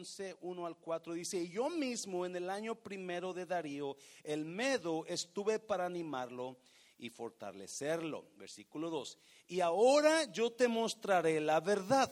[0.00, 4.46] 11, 1 al 4 dice, y yo mismo en el año primero de Darío, el
[4.46, 6.56] Medo, estuve para animarlo
[6.98, 8.24] y fortalecerlo.
[8.38, 9.18] Versículo 2.
[9.48, 12.10] Y ahora yo te mostraré la verdad.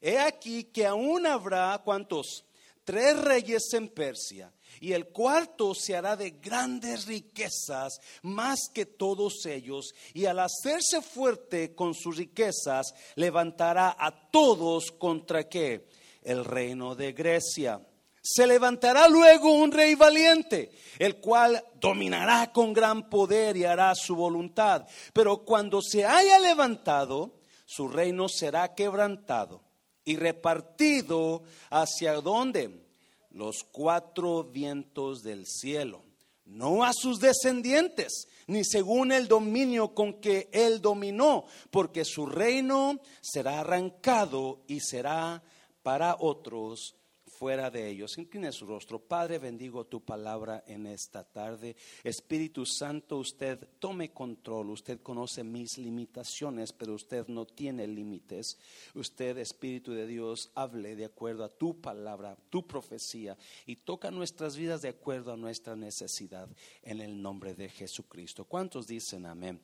[0.00, 2.44] He aquí que aún habrá, ¿cuántos?
[2.84, 9.44] Tres reyes en Persia y el cuarto se hará de grandes riquezas más que todos
[9.46, 15.88] ellos, y al hacerse fuerte con sus riquezas, levantará a todos contra qué?
[16.22, 17.80] El reino de Grecia.
[18.22, 24.14] Se levantará luego un rey valiente, el cual dominará con gran poder y hará su
[24.14, 24.86] voluntad.
[25.12, 29.62] Pero cuando se haya levantado, su reino será quebrantado
[30.04, 32.90] y repartido hacia dónde?
[33.30, 36.02] los cuatro vientos del cielo,
[36.44, 42.98] no a sus descendientes, ni según el dominio con que él dominó, porque su reino
[43.20, 45.42] será arrancado y será
[45.82, 46.99] para otros
[47.40, 48.18] fuera de ellos.
[48.18, 48.98] Incline su rostro.
[48.98, 51.74] Padre, bendigo tu palabra en esta tarde.
[52.04, 54.68] Espíritu Santo, usted tome control.
[54.68, 58.58] Usted conoce mis limitaciones, pero usted no tiene límites.
[58.94, 64.54] Usted, Espíritu de Dios, hable de acuerdo a tu palabra, tu profecía, y toca nuestras
[64.54, 66.46] vidas de acuerdo a nuestra necesidad
[66.82, 68.44] en el nombre de Jesucristo.
[68.44, 69.62] ¿Cuántos dicen amén?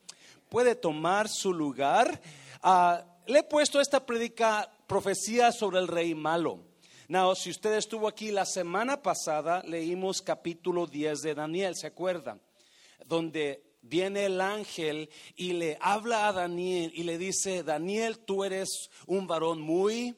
[0.48, 2.22] Puede tomar su lugar.
[2.62, 6.74] Ah, le he puesto esta predica profecía sobre el rey malo.
[7.08, 12.40] Now, si usted estuvo aquí la semana pasada, leímos capítulo 10 de Daniel, ¿se acuerdan?
[13.06, 18.90] Donde viene el ángel y le habla a Daniel y le dice, Daniel, tú eres
[19.06, 20.16] un varón muy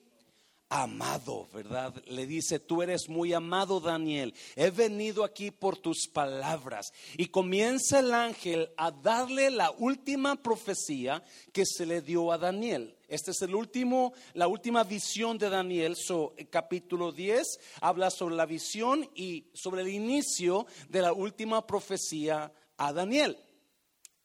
[0.70, 1.94] amado, ¿verdad?
[2.06, 4.34] Le dice, tú eres muy amado, Daniel.
[4.56, 6.92] He venido aquí por tus palabras.
[7.16, 11.22] Y comienza el ángel a darle la última profecía
[11.52, 12.97] que se le dio a Daniel.
[13.08, 15.96] Este es el último, la última visión de Daniel.
[15.96, 22.52] So, capítulo 10 habla sobre la visión y sobre el inicio de la última profecía
[22.76, 23.38] a Daniel.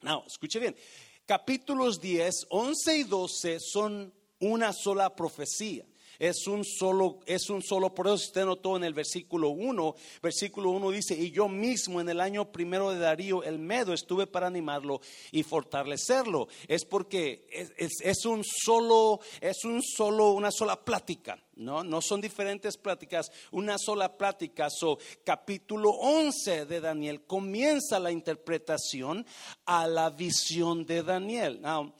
[0.01, 0.75] Now, escuche bien.
[1.25, 5.85] Capítulos 10, 11 y 12 son una sola profecía
[6.19, 10.69] es un solo, es un solo, por eso usted notó en el versículo 1, versículo
[10.71, 14.47] 1 dice, y yo mismo en el año primero de Darío, el Medo, estuve para
[14.47, 16.47] animarlo y fortalecerlo.
[16.67, 17.45] Es porque
[17.77, 21.37] es, un solo, es un solo, una sola plática.
[21.55, 24.69] No, no son diferentes pláticas, una sola plática.
[24.69, 29.25] So, capítulo 11 de Daniel comienza la interpretación
[29.65, 31.61] a la visión de Daniel.
[31.61, 31.93] Now,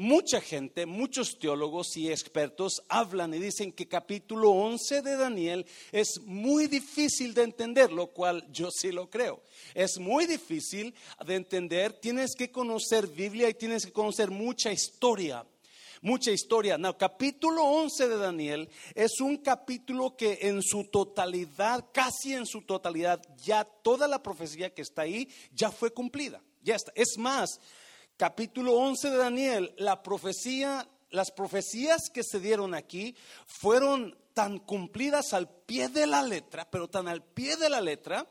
[0.00, 6.22] mucha gente, muchos teólogos y expertos hablan y dicen que capítulo 11 de Daniel es
[6.24, 9.42] muy difícil de entender, lo cual yo sí lo creo.
[9.74, 10.94] Es muy difícil
[11.26, 15.44] de entender, tienes que conocer Biblia y tienes que conocer mucha historia.
[16.00, 16.78] Mucha historia.
[16.78, 22.62] No, capítulo 11 de Daniel es un capítulo que en su totalidad, casi en su
[22.62, 26.42] totalidad, ya toda la profecía que está ahí ya fue cumplida.
[26.62, 26.90] Ya está.
[26.94, 27.60] Es más,
[28.20, 33.16] capítulo 11 de Daniel, la profecía, las profecías que se dieron aquí
[33.46, 38.28] fueron tan cumplidas al pie de la letra, pero tan al pie de la letra,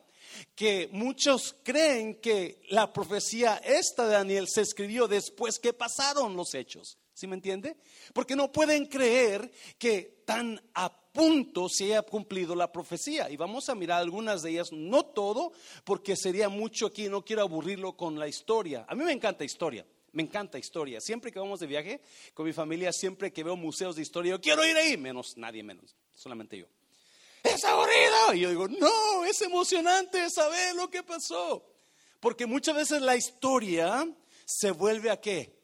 [0.53, 6.53] que muchos creen que la profecía esta de Daniel se escribió después que pasaron los
[6.53, 7.00] hechos.
[7.16, 7.75] ¿Sí me entiende?
[8.13, 13.30] Porque no pueden creer que tan a punto se haya cumplido la profecía.
[13.30, 15.52] Y vamos a mirar algunas de ellas, no todo,
[15.84, 18.86] porque sería mucho aquí, no quiero aburrirlo con la historia.
[18.88, 19.86] A mí me encanta historia.
[20.12, 21.00] Me encanta historia.
[21.00, 22.02] Siempre que vamos de viaje
[22.34, 25.62] con mi familia, siempre que veo museos de historia, yo quiero ir ahí, menos nadie
[25.62, 26.66] menos, solamente yo.
[27.44, 28.34] Es aburrido.
[28.34, 31.64] Y yo digo, no, es emocionante saber lo que pasó.
[32.19, 34.08] Porque muchas veces la historia
[34.46, 35.59] se vuelve a qué?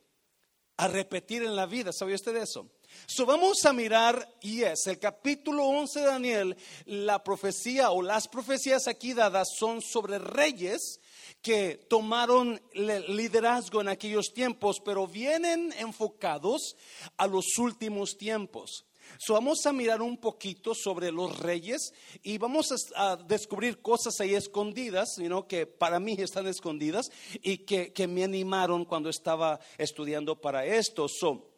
[0.78, 1.92] a repetir en la vida.
[1.92, 2.70] ¿Sabía usted eso?
[3.08, 8.28] So vamos a mirar, y es el capítulo 11 de Daniel, la profecía o las
[8.28, 11.00] profecías aquí dadas son sobre reyes
[11.42, 16.76] que tomaron liderazgo en aquellos tiempos, pero vienen enfocados
[17.18, 18.86] a los últimos tiempos.
[19.18, 21.94] So, vamos a mirar un poquito sobre los reyes
[22.24, 25.16] y vamos a, descubrir cosas ahí escondidas,
[25.48, 27.12] que para mí están escondidas
[27.42, 31.08] y que, me animaron cuando estaba estudiando para esto.
[31.08, 31.55] So,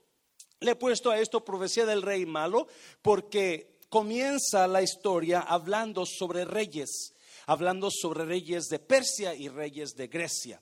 [0.60, 2.68] le he puesto a esto profecía del rey malo
[3.02, 7.14] porque comienza la historia hablando sobre reyes,
[7.46, 10.62] hablando sobre reyes de Persia y reyes de Grecia.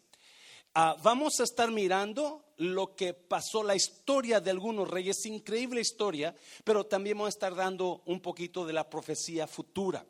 [0.73, 6.35] Ah, vamos a estar mirando lo que pasó, la historia de algunos reyes, increíble historia,
[6.63, 10.05] pero también vamos a estar dando un poquito de la profecía futura.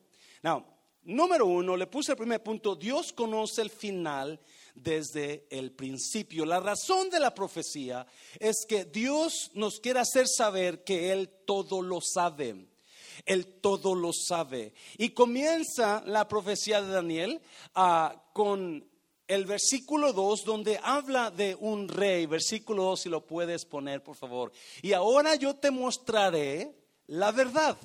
[1.03, 4.39] Número uno, le puse el primer punto, Dios conoce el final
[4.75, 6.45] desde el principio.
[6.45, 8.05] La razón de la profecía
[8.39, 12.67] es que Dios nos quiere hacer saber que Él todo lo sabe.
[13.25, 14.73] Él todo lo sabe.
[14.97, 17.41] Y comienza la profecía de Daniel
[17.73, 18.87] ah, con
[19.27, 22.25] el versículo 2 donde habla de un rey.
[22.25, 24.51] Versículo 2, si lo puedes poner, por favor.
[24.81, 26.75] Y ahora yo te mostraré
[27.07, 27.77] la verdad.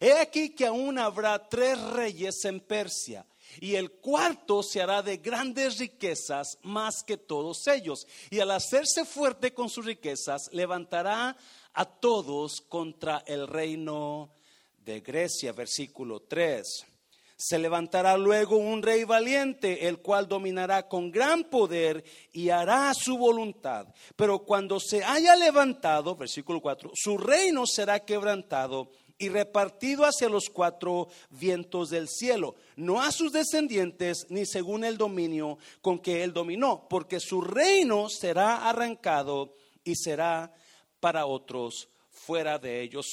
[0.00, 3.26] He aquí que aún habrá tres reyes en Persia.
[3.60, 8.06] Y el cuarto se hará de grandes riquezas más que todos ellos.
[8.30, 11.36] Y al hacerse fuerte con sus riquezas, levantará
[11.74, 14.30] a todos contra el reino
[14.78, 15.52] de Grecia.
[15.52, 16.86] Versículo 3.
[17.38, 23.18] Se levantará luego un rey valiente, el cual dominará con gran poder y hará su
[23.18, 23.88] voluntad.
[24.16, 30.50] Pero cuando se haya levantado, versículo 4, su reino será quebrantado y repartido hacia los
[30.50, 36.32] cuatro vientos del cielo, no a sus descendientes ni según el dominio con que él
[36.32, 39.54] dominó, porque su reino será arrancado
[39.84, 40.52] y será
[41.00, 43.06] para otros fuera de ellos.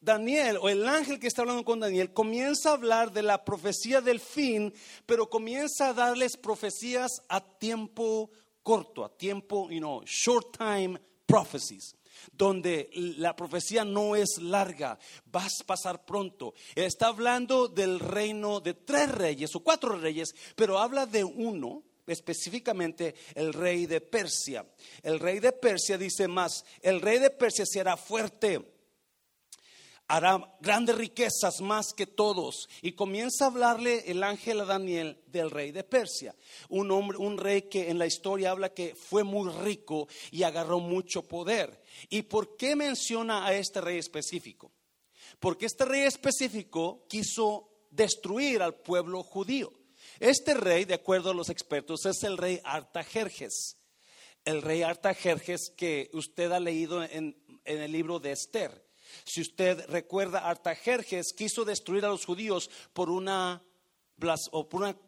[0.00, 4.00] Daniel o el ángel que está hablando con Daniel comienza a hablar de la profecía
[4.00, 4.72] del fin,
[5.06, 8.30] pero comienza a darles profecías a tiempo
[8.62, 11.94] corto, a tiempo, you know, short time prophecies
[12.32, 16.54] donde la profecía no es larga, vas a pasar pronto.
[16.74, 23.14] Está hablando del reino de tres reyes o cuatro reyes, pero habla de uno, específicamente
[23.34, 24.66] el rey de Persia.
[25.02, 28.73] El rey de Persia dice más, el rey de Persia será fuerte
[30.08, 32.68] hará grandes riquezas más que todos.
[32.82, 36.34] Y comienza a hablarle el ángel a Daniel del rey de Persia,
[36.68, 40.80] un hombre, un rey que en la historia habla que fue muy rico y agarró
[40.80, 41.82] mucho poder.
[42.08, 44.72] ¿Y por qué menciona a este rey específico?
[45.38, 49.72] Porque este rey específico quiso destruir al pueblo judío.
[50.20, 53.78] Este rey, de acuerdo a los expertos, es el rey Artajerjes.
[54.44, 58.84] El rey Artajerjes que usted ha leído en, en el libro de Esther.
[59.24, 63.62] Si usted recuerda, Artajerjes quiso destruir a los judíos por una,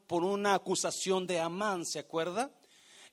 [0.06, 2.50] por una, acusación de Amán, ¿se acuerda?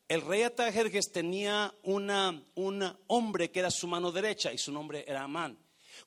[0.07, 5.05] El rey Artajerjes tenía una, un hombre que era su mano derecha y su nombre
[5.07, 5.57] era Amán.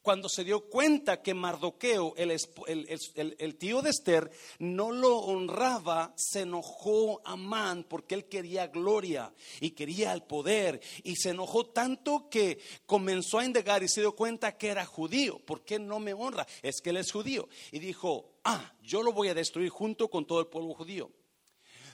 [0.03, 7.21] Cuando se dio cuenta que Mardoqueo, el, tío de Esther, no lo honraba, se enojó
[7.25, 10.81] Amán porque él quería gloria y quería el poder.
[11.03, 15.39] Y se enojó tanto que comenzó a indagar y se dio cuenta que era judío.
[15.39, 16.47] ¿Por qué no me honra?
[16.63, 17.49] Es que él es judío.
[17.73, 21.11] Y dijo, ah, yo lo voy a destruir junto con todo el pueblo judío.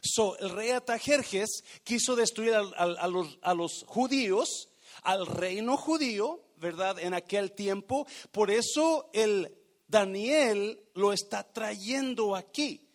[0.02, 4.68] So, el rey Atajerjes quiso destruir a los judíos,
[5.02, 6.98] al reino judío, ¿verdad?
[7.00, 8.06] En aquel tiempo.
[8.30, 9.54] Por eso el
[9.86, 12.88] Daniel lo está trayendo aquí.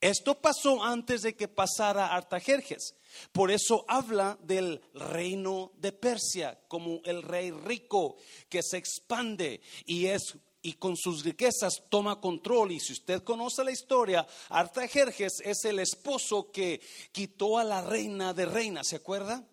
[0.00, 2.94] Esto pasó antes de que pasara Artajerjes.
[3.32, 8.16] Por eso habla del reino de Persia como el rey rico
[8.50, 12.72] que se expande y es y con sus riquezas toma control.
[12.72, 16.80] Y si usted conoce la historia, Artajerjes es el esposo que
[17.12, 19.48] quitó a la reina de reinas, ¿se acuerda?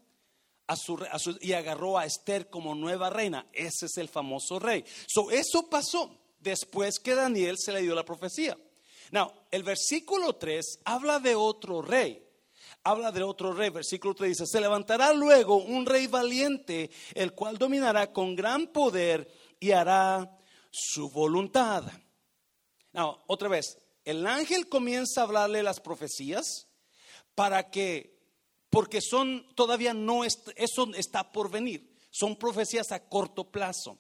[1.42, 3.48] Y agarró a Esther como nueva reina.
[3.51, 4.83] Ese es el famoso rey.
[5.07, 8.57] So, eso pasó después que Daniel se le dio la profecía.
[9.12, 12.25] Now, el versículo 3 habla de otro rey.
[12.83, 13.69] Habla de otro rey.
[13.69, 19.31] Versículo 3 dice, se levantará luego un rey valiente, el cual dominará con gran poder
[19.59, 20.38] y hará
[20.71, 21.83] su voluntad.
[22.92, 26.68] Now, otra vez, el ángel comienza a hablarle las profecías
[27.35, 28.13] para que
[28.73, 31.94] porque son todavía no, eso está por venir.
[32.09, 33.99] Son profecías a corto plazo,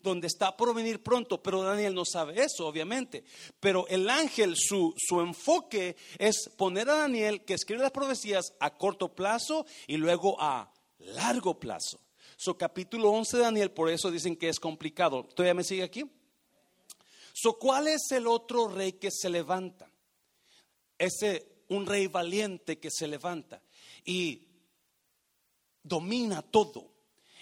[0.00, 3.24] donde está por venir pronto, pero Daniel no sabe eso, obviamente.
[3.58, 8.76] Pero el ángel, su, su enfoque es poner a Daniel que escribe las profecías a
[8.76, 11.98] corto plazo y luego a largo plazo.
[12.36, 15.24] So, capítulo 11 de Daniel, por eso dicen que es complicado.
[15.24, 16.04] ¿Todavía me sigue aquí?
[17.32, 19.90] So, ¿cuál es el otro rey que se levanta?
[20.96, 23.65] Ese, un rey valiente que se levanta
[24.06, 24.48] y
[25.82, 26.95] domina todo.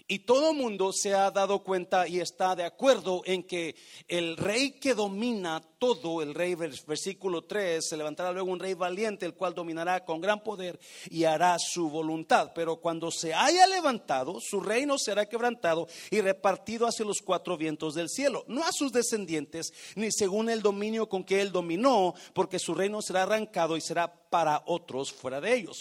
[0.06, 3.74] Y todo mundo se ha dado cuenta y está de acuerdo en que
[4.06, 9.24] el rey que domina todo, el rey versículo 3, se levantará luego un rey valiente,
[9.24, 12.52] el cual dominará con gran poder y hará su voluntad.
[12.54, 17.94] Pero cuando se haya levantado, su reino será quebrantado y repartido hacia los cuatro vientos
[17.94, 22.58] del cielo, no a sus descendientes, ni según el dominio con que él dominó, porque
[22.58, 25.80] su reino será arrancado y será para otros fuera de ellos.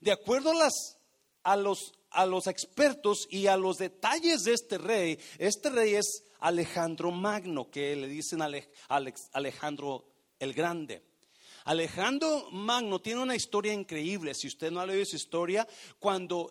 [0.00, 0.52] De acuerdo
[1.44, 6.24] a, los, a los expertos y a los detalles de este rey, este rey es
[6.40, 8.40] Alejandro Magno, que le dicen
[9.32, 10.04] Alejandro
[10.38, 11.02] el Grande.
[11.64, 14.34] Alejandro Magno tiene una historia increíble.
[14.34, 15.66] Si usted no ha leído su historia,
[15.98, 16.50] cuando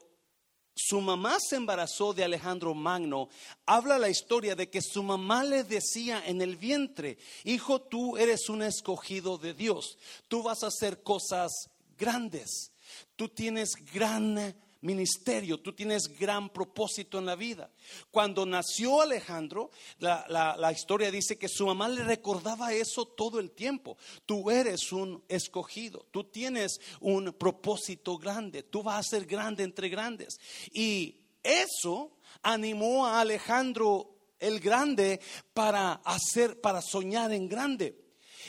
[0.74, 3.30] su mamá se embarazó de Alejandro Magno,
[3.66, 8.48] habla la historia de que su mamá le decía en el vientre, hijo, tú eres
[8.50, 11.52] un escogido de Dios, tú vas a hacer cosas
[11.98, 12.72] grandes,
[13.16, 17.70] tú tienes gran ministerio, tú tienes gran propósito en la vida.
[18.10, 23.98] Cuando nació Alejandro, la, historia dice que su mamá le recordaba eso todo el tiempo.
[24.26, 29.90] Tú eres un escogido, tú tienes un propósito grande, tú vas a ser grande entre
[29.90, 30.40] grandes.
[30.74, 35.20] Y eso animó a Alejandro el grande
[35.54, 37.98] para hacer, para soñar en grande.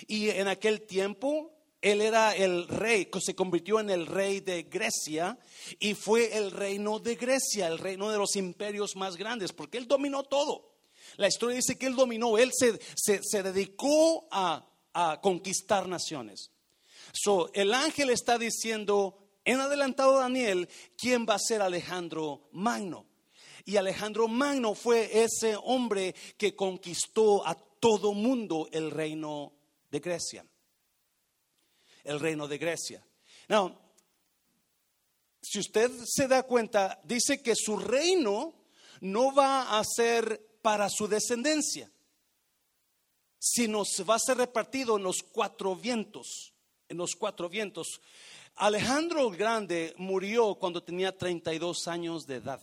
[0.06, 1.51] Y en aquel tiempo
[1.82, 5.36] él era el rey, se convirtió en el rey de Grecia
[5.80, 9.88] y fue el reino de Grecia, el reino de los imperios más grandes, porque él
[9.88, 10.76] dominó todo.
[11.16, 16.52] La historia dice que él dominó, él se, se, dedicó a, a, conquistar naciones.
[17.12, 23.06] So, el ángel está diciendo, en adelantado Daniel, ¿quién va a ser Alejandro Magno?
[23.64, 29.52] Y Alejandro Magno fue ese hombre que conquistó a todo mundo el reino
[29.90, 30.46] de Grecia
[32.04, 33.04] el reino de Grecia.
[33.48, 33.76] Now,
[35.40, 38.54] si usted se da cuenta, dice que su reino
[39.00, 41.90] no va a ser para su descendencia,
[43.38, 46.54] sino se va a ser repartido en los cuatro vientos,
[46.88, 48.00] en los cuatro vientos.
[48.54, 52.62] Alejandro Grande murió cuando tenía 32 años de edad.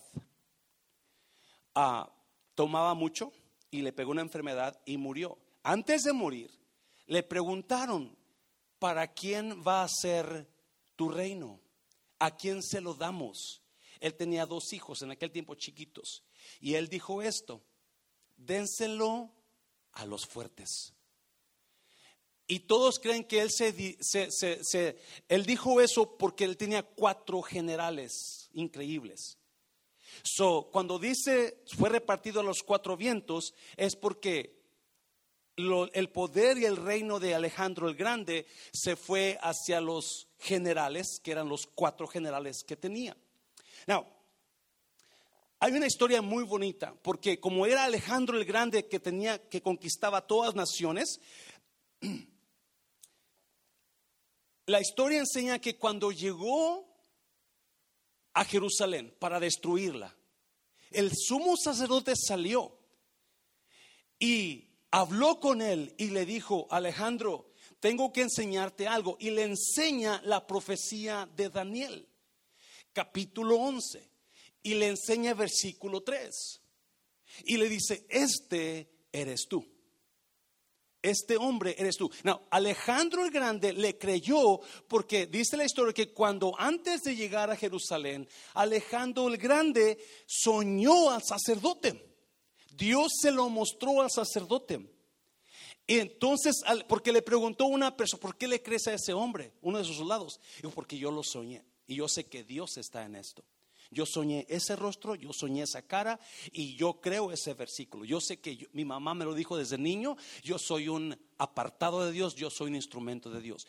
[1.76, 2.10] Ah,
[2.56, 3.34] tomaba mucho
[3.72, 5.38] y le pegó una enfermedad y murió.
[5.64, 6.50] Antes de morir,
[7.08, 8.18] le preguntaron,
[8.80, 10.50] ¿para quién va a ser
[10.96, 11.60] tu reino?
[12.18, 13.62] ¿A quién se lo damos?
[14.00, 16.24] Él tenía dos hijos en aquel tiempo chiquitos.
[16.60, 17.62] Y él dijo esto,
[18.38, 19.32] dénselo
[19.92, 20.94] a los fuertes.
[22.48, 29.38] Y todos creen que él, se, él dijo eso porque él tenía cuatro generales increíbles.
[30.24, 34.59] So, cuando dice fue repartido a los cuatro vientos, es porque
[35.94, 41.32] el poder y el reino de Alejandro el Grande se fue hacia los generales, que
[41.32, 43.16] eran los cuatro generales que tenía.
[43.88, 44.06] Now,
[45.60, 50.26] hay una historia muy bonita, porque como era Alejandro el Grande que tenía, que conquistaba
[50.26, 51.20] todas naciones,
[54.66, 56.88] la historia enseña que cuando llegó
[58.34, 60.16] a Jerusalén para destruirla,
[60.92, 62.80] el sumo sacerdote salió
[64.18, 69.18] y habló con él y le dijo, Alejandro, tengo que enseñarte algo.
[69.20, 72.08] Y le enseña la profecía de Daniel,
[72.94, 74.10] capítulo 11.
[74.64, 76.62] Y le enseña versículo 3.
[77.46, 79.66] Y le dice, este eres tú.
[81.02, 82.12] Este hombre eres tú.
[82.24, 87.50] No, Alejandro el Grande le creyó porque dice la historia que cuando antes de llegar
[87.50, 92.09] a Jerusalén, Alejandro el Grande soñó al sacerdote.
[92.80, 94.90] Dios se lo mostró al sacerdote.
[95.86, 99.52] Y entonces, porque le preguntó una persona, ¿por qué le crees a ese hombre?
[99.62, 100.40] Uno de sus soldados.
[100.62, 101.64] Dijo, porque yo lo soñé.
[101.88, 103.44] Y yo sé que Dios está en esto.
[103.92, 106.20] Yo soñé ese rostro, yo soñé esa cara
[106.52, 108.06] y yo creo ese versículo.
[108.06, 112.12] Yo sé que mi mamá me lo dijo desde niño, yo soy un apartado de
[112.12, 113.66] Dios, yo soy un instrumento de Dios.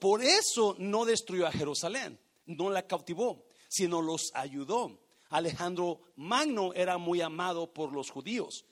[0.00, 5.00] por eso no destruyó a Jerusalén, no la cautivó, sino los ayudó.
[5.30, 8.64] Alejandro Magno era muy amado por los judíos.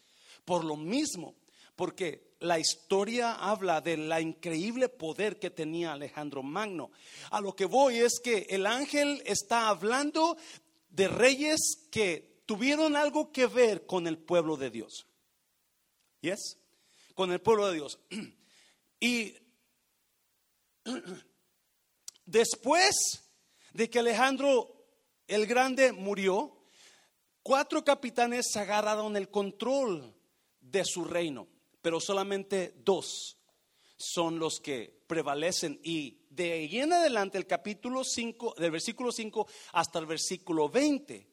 [0.44, 1.34] Por lo mismo,
[1.74, 6.90] porque la historia habla del increíble poder que tenía Alejandro Magno.
[7.30, 10.36] A lo que voy es que el ángel está hablando
[10.90, 11.60] de reyes
[11.90, 15.06] que tuvieron algo que ver con el pueblo de Dios.
[16.20, 16.58] ¿Yes?
[17.14, 17.98] Con el pueblo de Dios.
[18.98, 19.34] Y
[22.24, 22.96] después
[23.74, 24.75] de que Alejandro
[25.26, 26.56] el grande murió,
[27.42, 30.14] cuatro capitanes agarraron el control
[30.60, 31.48] de su reino,
[31.82, 33.36] pero solamente dos
[33.96, 39.46] son los que prevalecen y de ahí en adelante el capítulo 5, del versículo 5
[39.72, 41.26] hasta el versículo 20,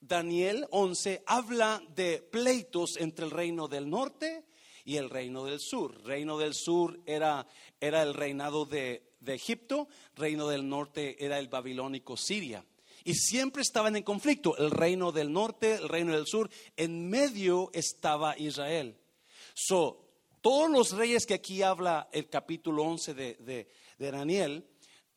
[0.00, 4.44] Daniel 11 habla de pleitos entre el reino del norte
[4.84, 6.02] y el reino del sur.
[6.04, 7.46] Reino del sur era,
[7.80, 12.64] era el reinado de, de Egipto, reino del norte era el babilónico Siria
[13.04, 17.70] y siempre estaban en conflicto, el reino del norte, el reino del sur, en medio
[17.72, 18.96] estaba Israel.
[19.54, 20.02] So,
[20.40, 23.68] todos los reyes que aquí habla el capítulo 11 de,
[23.98, 24.66] Daniel,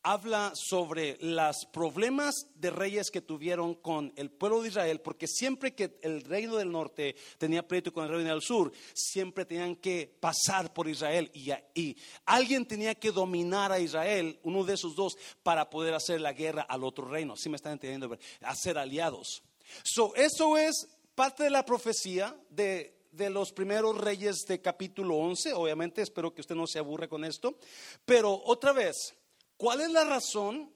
[0.06, 5.74] habla sobre los problemas de reyes que tuvieron con el pueblo de Israel, porque siempre
[5.74, 10.16] que el reino del norte tenía pleito con el reino del sur, siempre tenían que
[10.20, 15.68] pasar por Israel y, alguien tenía que dominar a Israel, uno de esos dos, para
[15.68, 17.36] poder hacer la guerra al otro reino.
[17.36, 18.16] Si me están entendiendo?
[18.42, 19.42] Hacer aliados.
[19.82, 20.86] So, eso es
[21.16, 25.54] parte de la profecía de de los primeros reyes de capítulo 11.
[25.54, 27.56] Obviamente, espero que usted no se aburre con esto.
[28.04, 29.16] Pero otra vez,
[29.56, 30.72] ¿cuál es la razón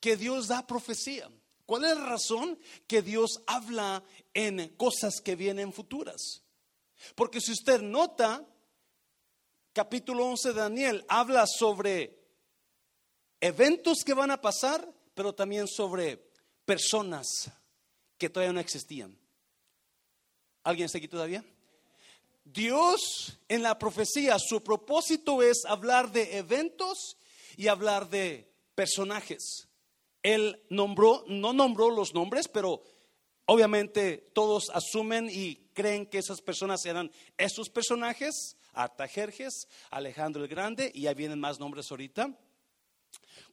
[0.00, 1.30] que Dios da profecía?
[1.64, 4.04] ¿Cuál es la razón que Dios habla
[4.34, 6.42] en cosas que vienen futuras?
[7.14, 8.46] Porque si usted nota,
[9.72, 12.18] capítulo 11 de Daniel habla sobre
[13.40, 16.30] eventos que van a pasar, pero también sobre
[16.64, 17.50] personas
[18.16, 19.18] que todavía no existían.
[20.62, 21.44] ¿Alguien está aquí todavía?
[22.44, 27.16] Dios en la profecía, su propósito es hablar de eventos
[27.56, 29.68] y hablar de personajes.
[30.22, 32.82] Él nombró, no nombró los nombres, pero
[33.46, 40.90] obviamente todos asumen y creen que esas personas eran esos personajes, Artajerjes, Alejandro el Grande,
[40.94, 42.38] y ahí vienen más nombres ahorita.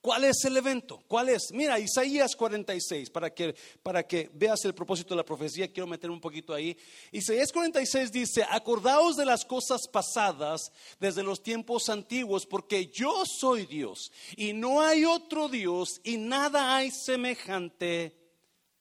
[0.04, 1.02] ¿Cuál es el evento?
[1.08, 1.54] ¿Cuál es?
[1.54, 6.12] Mira, Isaías 46, para que, para que veas el propósito de la profecía, quiero meter
[6.12, 6.78] un poquito ahí.
[7.10, 13.66] Isaías 46 dice, acordaos de las cosas pasadas desde los tiempos antiguos, porque yo soy
[13.66, 18.14] Dios y no hay otro Dios y nada hay semejante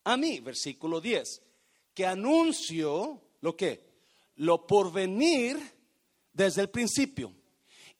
[0.03, 0.41] a mí.
[0.41, 1.41] Versículo 10,
[1.95, 3.81] que anuncio lo que,
[4.35, 5.57] lo porvenir
[6.33, 7.33] desde el principio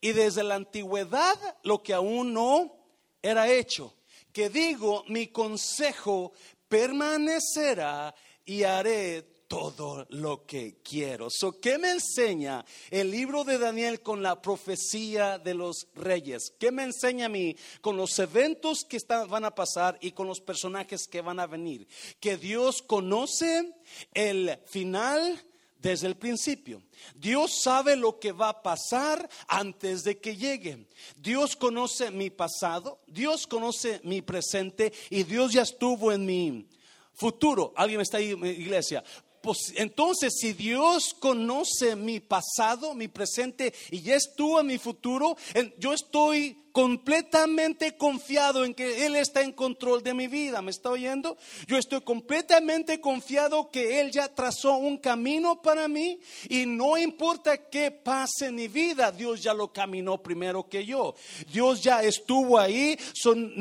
[0.03, 2.77] y desde la antigüedad lo que aún no
[3.23, 3.95] era hecho,
[4.33, 6.33] que digo, mi consejo
[6.69, 11.29] permanecerá y haré todo lo que quiero.
[11.31, 16.55] So, ¿Qué me enseña el libro de Daniel con la profecía de los reyes?
[16.59, 20.27] ¿Qué me enseña a mí con los eventos que están, van a pasar y con
[20.27, 21.87] los personajes que van a venir?
[22.19, 23.75] Que Dios conoce
[24.15, 25.39] el final
[25.83, 26.81] desde el principio.
[27.15, 30.87] Dios sabe lo que va a pasar antes de que llegue.
[31.17, 36.67] Dios conoce mi pasado, Dios conoce mi presente y Dios ya estuvo en mi
[37.13, 37.75] futuro.
[37.77, 39.03] ¿Alguien está ahí, iglesia?
[39.43, 45.37] Pues, entonces, si Dios conoce mi pasado, mi presente y ya estuvo en mi futuro,
[45.79, 50.63] yo estoy completamente confiado en que Él está en control de mi vida.
[50.63, 51.37] ¿Me está oyendo?
[51.67, 56.19] Yo estoy completamente confiado que Él ya trazó un camino para mí
[56.49, 61.15] y no importa qué pase en mi vida, Dios ya lo caminó primero que yo.
[61.53, 62.99] Dios ya estuvo ahí.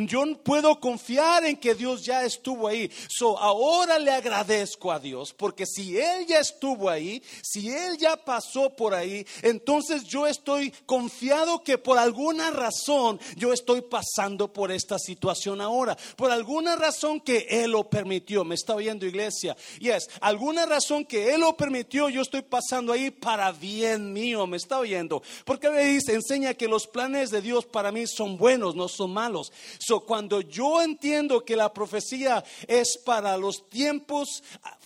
[0.07, 2.89] yo puedo confiar en que Dios ya estuvo ahí.
[3.09, 8.15] So, ahora le agradezco a Dios porque si Él ya estuvo ahí, si Él ya
[8.15, 13.00] pasó por ahí, entonces yo estoy confiado que por alguna razón
[13.35, 15.97] yo estoy pasando por esta situación ahora.
[16.15, 18.43] Por alguna razón que Él lo permitió.
[18.43, 19.55] ¿Me está oyendo iglesia?
[19.79, 24.47] Yes, alguna razón que Él lo permitió, yo estoy pasando ahí para bien mío.
[24.47, 25.21] ¿Me está oyendo?
[25.45, 29.11] Porque me dice, enseña que los planes de Dios para mí son buenos, no son
[29.11, 29.51] malos.
[29.79, 34.43] So, cuando yo entiendo que la profecía es para los tiempos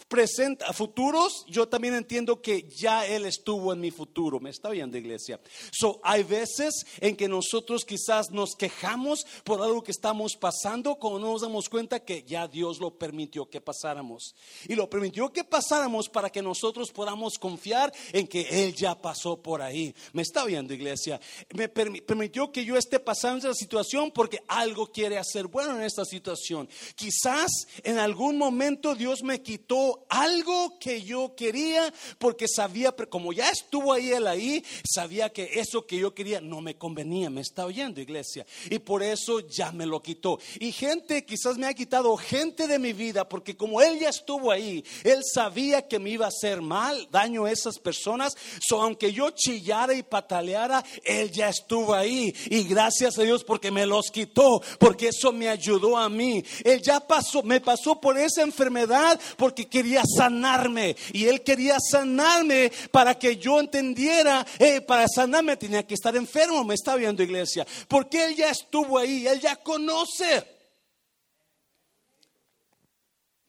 [0.08, 4.40] presentes, futuros, yo también entiendo que ya Él estuvo en mi futuro.
[4.40, 5.40] ¿Me está oyendo, iglesia?
[5.72, 11.20] So, hay veces en que nosotros quizás nos quejamos por algo que estamos pasando, como
[11.20, 14.36] no nos damos cuenta que ya Dios lo permitió que pasáramos.
[14.68, 19.42] Y lo permitió que pasáramos para que nosotros podamos confiar en que Él ya pasó
[19.42, 19.94] por ahí.
[20.14, 21.20] ¿Me está oyendo, iglesia?
[21.54, 26.06] Me permitió que yo esté pasando esa situación porque algo quiere hacer bueno en esta
[26.06, 26.70] situación.
[26.96, 27.50] Quizás
[27.84, 33.94] en algún momento Dios me quitó algo que yo quería porque sabía, como ya estuvo
[33.94, 38.02] ahí él ahí, sabía que eso que yo quería no me convenía, me está oyendo
[38.02, 38.46] iglesia.
[38.70, 40.40] Y por eso ya me lo quitó.
[40.60, 44.52] Y gente quizás me ha quitado gente de mi vida porque como él ya estuvo
[44.52, 48.36] ahí, él sabía que me iba a hacer mal, daño a esas personas.
[48.60, 52.34] So, aunque yo chillara y pataleara, él ya estuvo ahí.
[52.50, 56.44] Y gracias a Dios porque me los quitó, porque eso me ayudó a mí.
[56.64, 61.78] Él ya pasó, me pasó por esa enfermedad porque quería quería sanarme y Él quería
[61.80, 67.22] sanarme para que yo entendiera, eh, para sanarme tenía que estar enfermo, me está viendo
[67.22, 70.44] iglesia, porque Él ya estuvo ahí, Él ya conoce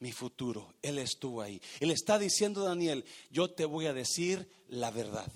[0.00, 1.58] mi futuro, Él estuvo ahí.
[1.80, 5.32] Él está diciendo, Daniel, yo te voy a decir la verdad.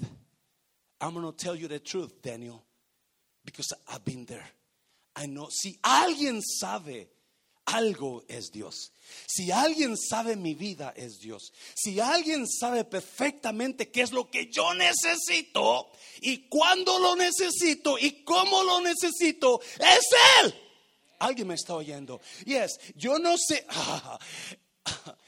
[1.01, 2.63] I'm going to tell you the truth, Daniel,
[3.43, 4.45] because I've been there.
[5.17, 7.09] I know, si alguien sabe
[7.67, 8.93] algo es Dios.
[9.27, 11.53] Si alguien sabe mi vida es Dios.
[11.75, 18.23] Si alguien sabe perfectamente qué es lo que yo necesito y cuándo lo necesito y
[18.25, 20.09] cómo lo necesito, es
[20.43, 20.55] Él.
[21.19, 22.21] Alguien me está oyendo.
[22.45, 23.67] Yes, yo no sé.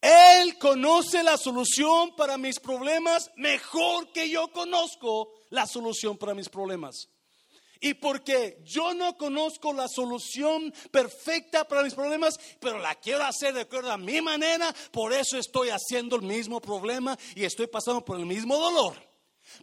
[0.00, 6.48] Él conoce la solución para mis problemas mejor que yo conozco la solución para mis
[6.48, 7.08] problemas.
[7.80, 13.54] Y porque yo no conozco la solución perfecta para mis problemas, pero la quiero hacer
[13.54, 18.04] de acuerdo a mi manera, por eso estoy haciendo el mismo problema y estoy pasando
[18.04, 19.10] por el mismo dolor.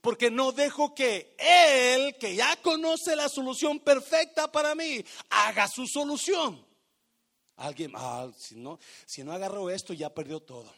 [0.01, 5.85] Porque no dejo que Él, que ya conoce la solución perfecta para mí, haga su
[5.85, 6.65] solución.
[7.57, 10.73] Alguien, ah, si no, si no agarró esto, ya perdió todo.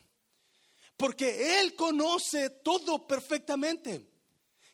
[0.98, 4.06] Porque Él conoce todo perfectamente.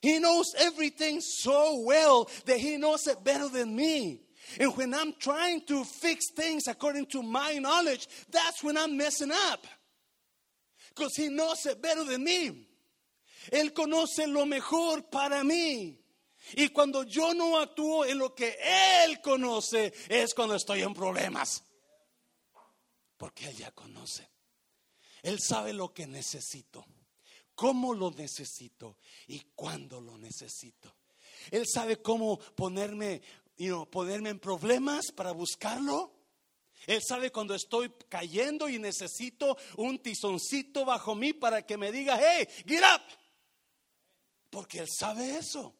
[0.02, 4.20] He knows everything so well that He knows it better than me.
[4.60, 9.32] And when I'm trying to fix things according to my knowledge, that's when I'm messing
[9.32, 9.66] up.
[10.94, 12.66] Because He knows it better than me.
[13.52, 15.98] Él conoce lo mejor para mí.
[16.56, 18.56] Y cuando yo no actúo en lo que
[19.04, 21.64] Él conoce, es cuando estoy en problemas.
[23.16, 24.28] Porque Él ya conoce.
[25.22, 26.86] Él sabe lo que necesito,
[27.56, 30.94] cómo lo necesito y cuándo lo necesito.
[31.50, 33.20] Él sabe cómo ponerme,
[33.90, 36.12] ponerme en problemas para buscarlo.
[36.86, 42.16] Él sabe cuando estoy cayendo y necesito un tizoncito bajo mí para que me diga,
[42.20, 43.02] hey, get up.
[44.50, 45.74] Porque Él sabe eso.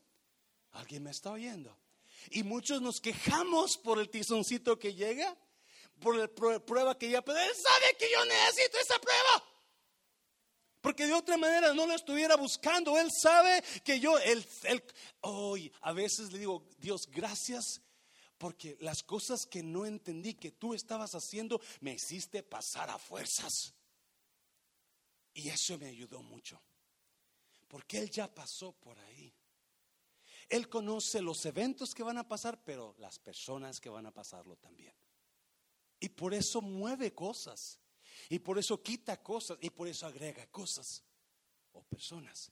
[0.72, 1.78] ¿Alguien me está oyendo?
[2.30, 5.36] Y muchos nos quejamos por el tizoncito que llega
[6.00, 9.55] por la prueba que ya, pero él sabe que yo necesito esa prueba.
[10.86, 12.96] Porque de otra manera no lo estuviera buscando.
[12.96, 14.46] Él sabe que yo, él,
[15.22, 17.82] hoy a veces le digo, Dios, gracias
[18.38, 23.74] porque las cosas que no entendí que tú estabas haciendo, me hiciste pasar a fuerzas.
[25.34, 26.62] Y eso me ayudó mucho.
[27.66, 29.34] Porque Él ya pasó por ahí.
[30.48, 34.54] Él conoce los eventos que van a pasar, pero las personas que van a pasarlo
[34.54, 34.94] también.
[35.98, 37.80] Y por eso mueve cosas.
[38.28, 39.58] Y por eso quita cosas.
[39.60, 41.02] Y por eso agrega cosas.
[41.72, 42.50] O personas.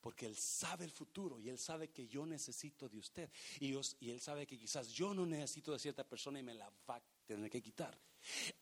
[0.00, 3.30] Porque Él sabe el futuro y Él sabe que yo necesito de usted.
[3.60, 6.70] Y, y, Él sabe que quizás yo no necesito de cierta persona y me la
[6.88, 7.98] va a tener que quitar.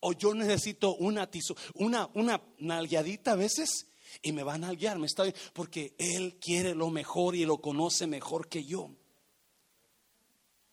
[0.01, 3.87] O yo necesito una tizo, una, una nalgueadita a veces
[4.23, 4.99] y me van a nalguear.
[4.99, 8.91] Me está, porque Él quiere lo mejor y lo conoce mejor que yo.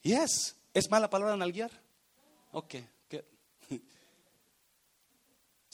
[0.01, 0.55] Yes.
[0.73, 1.71] ¿Es mala palabra nalguear?
[2.51, 2.75] Ok.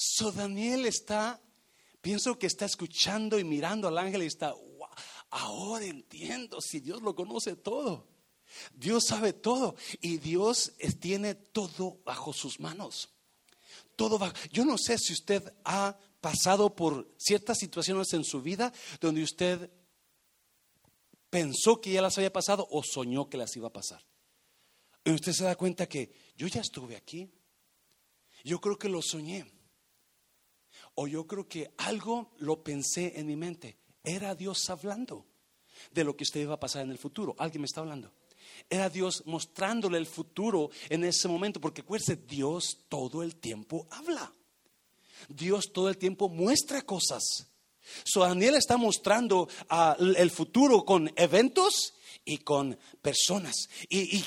[0.02, 1.42] So Daniel está,
[2.00, 4.54] pienso que está escuchando y mirando al ángel y está,
[5.30, 8.08] ahora entiendo si Dios lo conoce todo.
[8.74, 13.10] Dios sabe todo y Dios tiene todo bajo sus manos.
[13.98, 14.34] Todo bajo.
[14.54, 19.70] Yo no sé si usted ha pasado por ciertas situaciones en su vida donde usted
[21.30, 24.02] pensó que ya las había pasado o soñó que las iba a pasar.
[25.04, 27.30] Y usted se da cuenta que yo ya estuve aquí.
[28.46, 29.59] Yo creo que lo soñé.
[31.02, 33.78] O yo creo que algo lo pensé en mi mente.
[34.04, 35.26] Era Dios hablando
[35.94, 37.38] de lo que usted iba a pasar en el futuro.
[37.40, 38.12] Alguien me está hablando.
[38.70, 44.30] Era Dios mostrándole el futuro en ese momento, porque acuérdese, Dios todo el tiempo habla.
[45.30, 47.24] Dios todo el tiempo muestra cosas.
[48.04, 51.94] So Daniel está mostrando ah, el futuro con eventos
[52.26, 53.56] y con personas.
[53.88, 54.18] Y,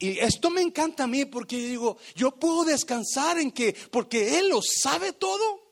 [0.00, 4.48] y, esto me encanta a mí porque digo, yo puedo descansar en que, porque Él
[4.48, 5.63] lo sabe todo.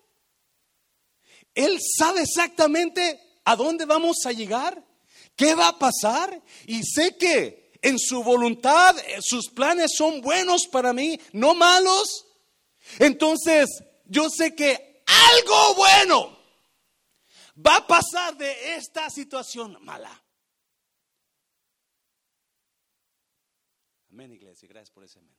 [1.55, 4.85] Él sabe exactamente a dónde vamos a llegar,
[5.37, 10.67] qué va a pasar y sé que en su voluntad eh, sus planes son buenos
[10.69, 12.27] para mí, no malos.
[12.99, 13.69] Entonces,
[14.07, 16.39] yo sé que algo bueno
[17.67, 20.23] va a pasar de esta situación mala.
[24.11, 25.37] Amén, iglesia, gracias por ese amén.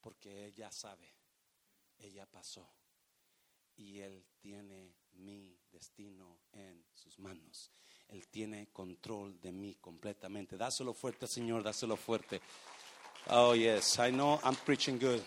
[0.00, 1.14] Porque ella sabe,
[1.98, 2.68] ella pasó
[3.76, 7.70] y Él tiene mi destino en sus manos.
[8.08, 10.56] Él tiene control de mí completamente.
[10.56, 12.40] Dáselo fuerte, Señor, dáselo fuerte.
[13.28, 15.22] Oh, yes, I know I'm preaching good.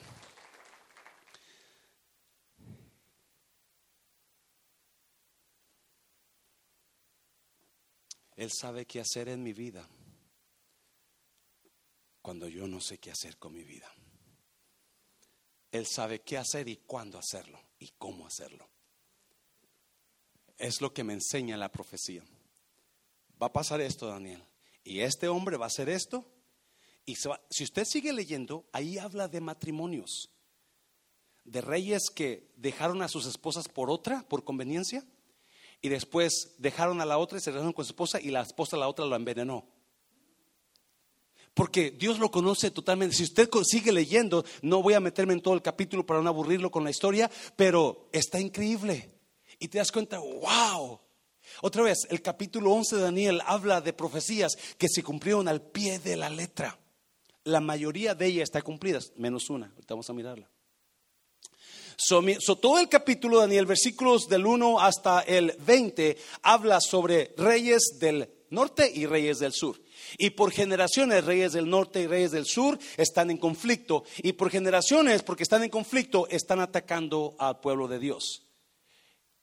[8.35, 9.87] Él sabe qué hacer en mi vida
[12.21, 13.89] cuando yo no sé qué hacer con mi vida.
[15.71, 18.74] Él sabe qué hacer y cuándo hacerlo y cómo hacerlo.
[20.57, 22.23] Es lo que me enseña la profecía.
[23.41, 24.43] Va a pasar esto, Daniel.
[24.83, 26.25] Y este hombre va a hacer esto.
[27.05, 27.15] Y
[27.49, 30.29] si usted sigue leyendo, ahí habla de matrimonios.
[31.43, 35.03] De reyes que dejaron a sus esposas por otra, por conveniencia.
[35.81, 38.75] Y después dejaron a la otra y se reunión con su esposa y la esposa
[38.75, 39.67] a la otra lo envenenó.
[41.53, 43.15] Porque Dios lo conoce totalmente.
[43.15, 46.71] Si usted sigue leyendo, no voy a meterme en todo el capítulo para no aburrirlo
[46.71, 49.14] con la historia, pero está increíble.
[49.59, 50.99] Y te das cuenta, wow.
[51.61, 55.99] Otra vez, el capítulo 11 de Daniel habla de profecías que se cumplieron al pie
[55.99, 56.77] de la letra.
[57.43, 59.67] La mayoría de ellas está cumplidas, menos una.
[59.67, 60.49] Ahorita vamos a mirarla.
[61.97, 67.97] So, todo el capítulo de Daniel, versículos del 1 hasta el 20, habla sobre reyes
[67.99, 69.81] del norte y reyes del sur.
[70.17, 74.03] Y por generaciones, reyes del norte y reyes del sur están en conflicto.
[74.17, 78.44] Y por generaciones, porque están en conflicto, están atacando al pueblo de Dios.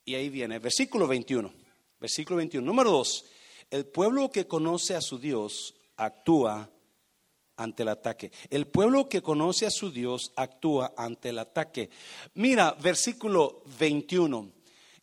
[0.05, 1.51] Y ahí viene, versículo 21.
[1.99, 2.65] Versículo 21.
[2.65, 3.25] Número 2.
[3.71, 6.69] El pueblo que conoce a su Dios actúa
[7.55, 8.31] ante el ataque.
[8.49, 11.89] El pueblo que conoce a su Dios actúa ante el ataque.
[12.33, 14.51] Mira, versículo 21.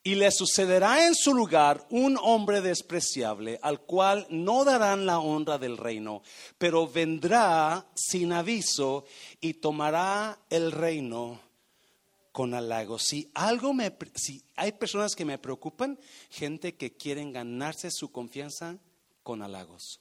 [0.03, 5.59] Y le sucederá en su lugar un hombre despreciable, al cual no darán la honra
[5.59, 6.23] del reino,
[6.57, 9.05] pero vendrá sin aviso
[9.43, 11.50] y tomará el reino
[12.33, 13.05] con halagos.
[13.05, 15.99] Si algo me, si hay personas que me preocupan,
[16.31, 18.79] gente que quieren ganarse su confianza
[19.23, 20.01] con halagos.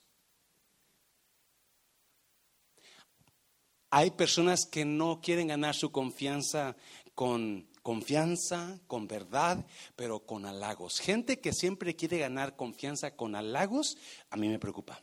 [3.91, 6.75] Hay personas que no quieren ganar su confianza
[7.15, 9.65] con confianza, con verdad,
[9.95, 10.99] pero con halagos.
[10.99, 13.97] Gente que siempre quiere ganar confianza con halagos,
[14.29, 15.01] a mí me preocupa,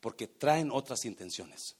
[0.00, 1.76] porque traen otras intenciones.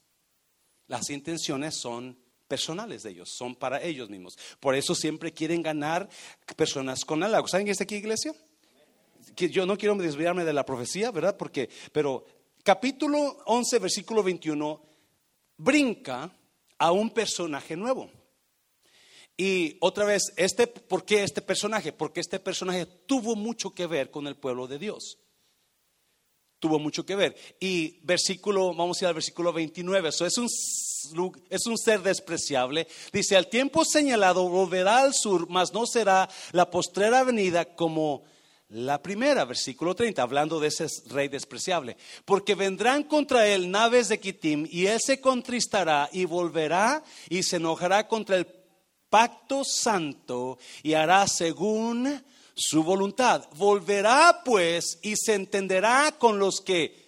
[0.86, 4.36] Las intenciones son personales de ellos, son para ellos mismos.
[4.58, 6.08] Por eso siempre quieren ganar
[6.56, 7.50] personas con halagos.
[7.50, 8.34] ¿Saben qué está aquí, iglesia?
[9.36, 11.36] Yo no quiero desviarme de la profecía, ¿verdad?
[11.36, 12.24] Porque, pero
[12.64, 14.82] capítulo 11, versículo 21
[15.56, 16.32] brinca
[16.78, 18.10] a un personaje nuevo.
[19.36, 21.92] Y otra vez, este, ¿por qué este personaje?
[21.92, 25.18] Porque este personaje tuvo mucho que ver con el pueblo de Dios.
[26.58, 27.36] Tuvo mucho que ver.
[27.60, 30.08] Y versículo, vamos a ir al versículo 29.
[30.08, 30.48] Eso es un,
[31.48, 32.88] es un ser despreciable.
[33.12, 38.24] Dice, al tiempo señalado volverá al sur, mas no será la postrera venida como
[38.70, 41.96] la primera, versículo 30, hablando de ese rey despreciable.
[42.24, 47.56] Porque vendrán contra él naves de Kitim y él se contristará y volverá y se
[47.56, 48.46] enojará contra el
[49.08, 52.22] pacto santo y hará según
[52.58, 53.46] su voluntad.
[53.54, 57.06] Volverá pues y se entenderá con los que.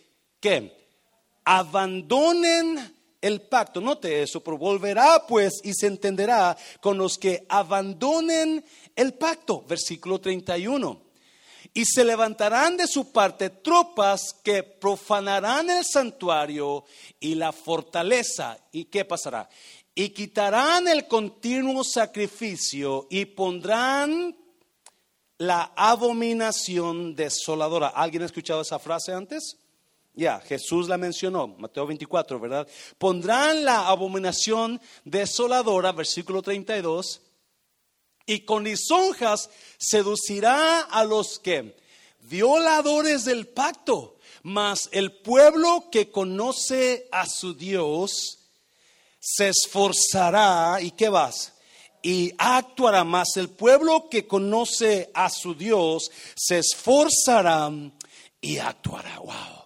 [1.44, 3.80] Abandonen el pacto.
[3.80, 9.64] Note eso, pero volverá pues y se entenderá con los que abandonen el pacto.
[9.68, 11.02] Versículo 31.
[11.74, 16.84] Y se levantarán de su parte tropas que profanarán el santuario
[17.18, 18.58] y la fortaleza.
[18.72, 19.48] ¿Y qué pasará?
[19.94, 24.34] Y quitarán el continuo sacrificio y pondrán
[25.40, 27.88] la abominación desoladora.
[27.88, 29.56] ¿Alguien ha escuchado esa frase antes?
[30.12, 32.68] Ya, Jesús la mencionó, Mateo 24, ¿verdad?
[32.98, 37.22] Pondrán la abominación desoladora, versículo 32
[38.26, 39.48] y con lisonjas
[39.78, 41.74] seducirá a los que
[42.20, 48.40] violadores del pacto, mas el pueblo que conoce a su Dios
[49.18, 51.54] se esforzará y qué vas
[52.02, 57.70] y actuará más el pueblo que conoce a su Dios se esforzará
[58.40, 59.18] y actuará.
[59.18, 59.60] Wow.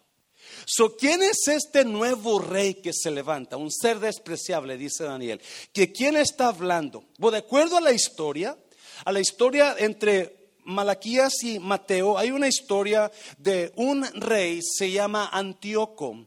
[0.66, 3.56] So, ¿quién es este nuevo rey que se levanta?
[3.56, 5.40] Un ser despreciable, dice Daniel.
[5.72, 7.04] ¿Que quién está hablando?
[7.18, 8.56] De acuerdo a la historia,
[9.04, 15.28] a la historia entre Malaquías y Mateo, hay una historia de un rey, se llama
[15.32, 16.26] Antíoco,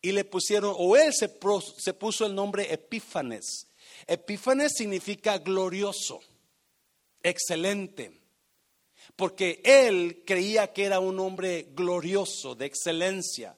[0.00, 1.28] y le pusieron, o él se,
[1.78, 3.67] se puso el nombre Epífanes.
[4.08, 6.20] Epífanes significa glorioso,
[7.22, 8.18] excelente
[9.16, 13.56] porque él creía que era un hombre glorioso, de excelencia.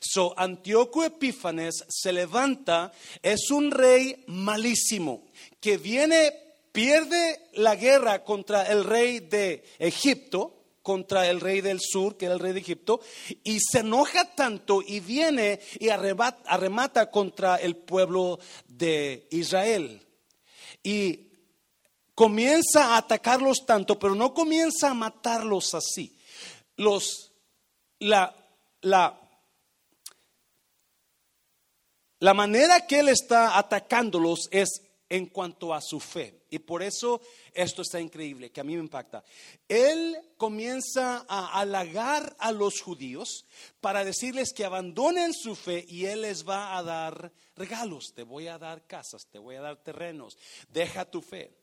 [0.00, 5.24] So, Antíoco Epífanes se levanta, es un rey malísimo,
[5.60, 6.32] que viene,
[6.72, 12.34] pierde la guerra contra el rey de Egipto, contra el rey del sur, que era
[12.34, 13.00] el rey de Egipto,
[13.44, 18.38] y se enoja tanto y viene y arremata contra el pueblo
[18.78, 20.00] de Israel.
[20.82, 21.26] Y
[22.14, 26.16] comienza a atacarlos tanto, pero no comienza a matarlos así.
[26.76, 27.32] Los,
[27.98, 28.34] la,
[28.80, 29.20] la,
[32.20, 36.42] la manera que él está atacándolos es en cuanto a su fe.
[36.50, 37.20] Y por eso
[37.52, 39.24] esto está increíble, que a mí me impacta.
[39.66, 43.46] Él comienza a halagar a los judíos
[43.80, 48.12] para decirles que abandonen su fe y Él les va a dar regalos.
[48.14, 50.36] Te voy a dar casas, te voy a dar terrenos.
[50.68, 51.56] Deja tu fe.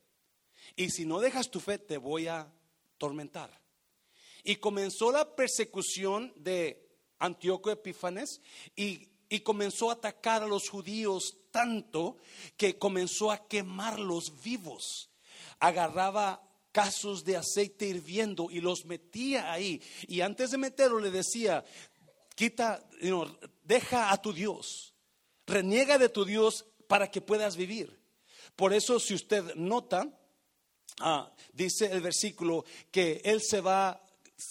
[0.75, 2.51] Y si no dejas tu fe, te voy a
[2.97, 3.61] tormentar.
[4.43, 6.87] Y comenzó la persecución de
[7.19, 8.41] Antíoco Epífanes
[8.75, 12.17] y y comenzó a atacar a los judíos tanto
[12.57, 15.09] que comenzó a quemarlos vivos.
[15.57, 19.81] Agarraba casos de aceite hirviendo y los metía ahí.
[20.09, 21.63] Y antes de meterlo le decía,
[22.35, 22.85] quita,
[23.63, 24.93] deja a tu Dios,
[25.47, 27.97] reniega de tu Dios para que puedas vivir.
[28.57, 30.09] Por eso si usted nota,
[30.99, 34.04] ah, dice el versículo que Él se va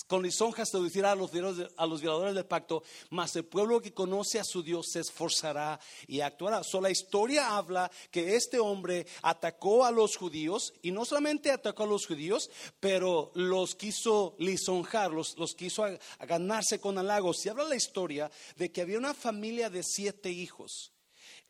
[0.07, 1.31] con lisonjas seducirá a los,
[1.77, 5.79] a los violadores del pacto, mas el pueblo que conoce a su Dios se esforzará
[6.07, 6.63] y actuará.
[6.65, 11.83] So, la historia habla que este hombre atacó a los judíos y no solamente atacó
[11.83, 15.85] a los judíos, pero los quiso lisonjar, los, quiso
[16.21, 17.45] ganarse con halagos.
[17.45, 20.93] Y habla la historia de que había una familia de siete hijos,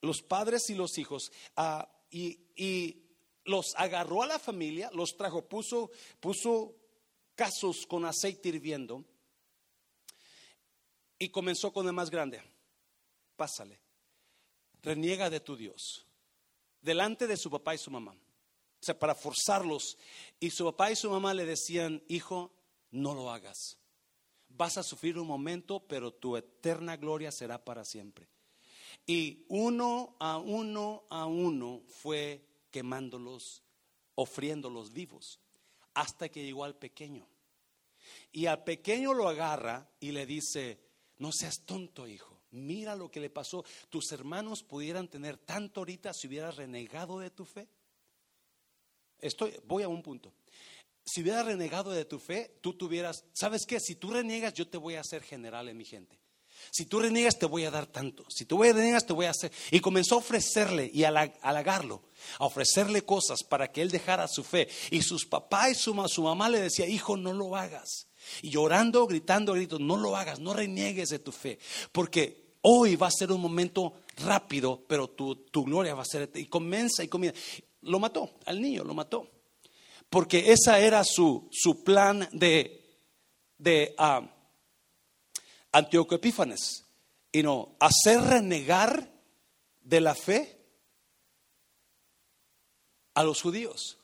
[0.01, 3.05] los padres y los hijos, ah, y, y
[3.45, 6.84] los agarró a la familia, los trajo, puso, puso
[7.35, 9.05] casos con aceite hirviendo
[11.19, 12.43] y comenzó con el más grande.
[13.37, 13.81] Pásale,
[14.83, 16.07] reniega de tu Dios,
[16.81, 18.13] delante de su papá y su mamá.
[18.13, 19.97] O sea, para forzarlos.
[20.39, 22.53] Y su papá y su mamá le decían, hijo,
[22.91, 23.79] no lo hagas.
[24.49, 28.29] Vas a sufrir un momento, pero tu eterna gloria será para siempre.
[29.07, 33.63] Y uno a uno a uno fue quemándolos,
[34.15, 35.41] ofriéndolos vivos
[35.95, 37.27] hasta que llegó al pequeño.
[38.33, 40.79] Y al pequeño lo agarra y le dice,
[41.19, 42.41] no seas tonto, hijo.
[42.51, 43.65] Mira lo que le pasó.
[43.89, 47.69] Tus hermanos pudieran tener tanto ahorita si hubieras renegado de tu fe.
[49.19, 50.33] Estoy, voy a un punto.
[51.05, 53.79] Si hubieras renegado de tu fe, tú tuvieras, ¿sabes qué?
[53.81, 56.19] Si tú reniegas, yo te voy a hacer general en mi gente.
[56.71, 58.25] Si tú reniegas, te voy a dar tanto.
[58.29, 59.53] Si tú reniegas, te voy a hacer.
[59.71, 61.09] Y comenzó a ofrecerle y a
[61.43, 62.03] halagarlo,
[62.39, 64.69] a ofrecerle cosas para que él dejara su fe.
[64.91, 68.09] Y sus papás y su, mamá le decía, hijo, no lo hagas.
[68.43, 71.59] Y llorando, gritando, gritos, no lo hagas, no reniegues de tu fe.
[71.93, 76.31] Porque hoy va a ser un momento rápido, pero tu, gloria va a ser.
[76.35, 77.39] Y comienza y comienza.
[77.83, 79.29] Lo mató, al niño lo mató.
[80.09, 81.51] Porque esa era su,
[81.85, 82.81] plan de,
[83.99, 84.27] uh,
[85.75, 86.85] Antíoco Epífanes.
[87.33, 89.11] Y no, hacer renegar
[89.83, 90.57] de la fe
[93.13, 93.99] a los judíos.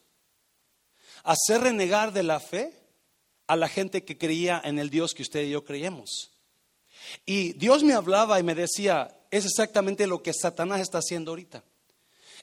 [1.22, 2.76] Hacer renegar de la fe
[3.46, 6.33] a la gente que creía en el Dios que usted y yo creemos.
[7.24, 11.62] Y Dios me hablaba y me decía, es exactamente lo que Satanás está haciendo ahorita.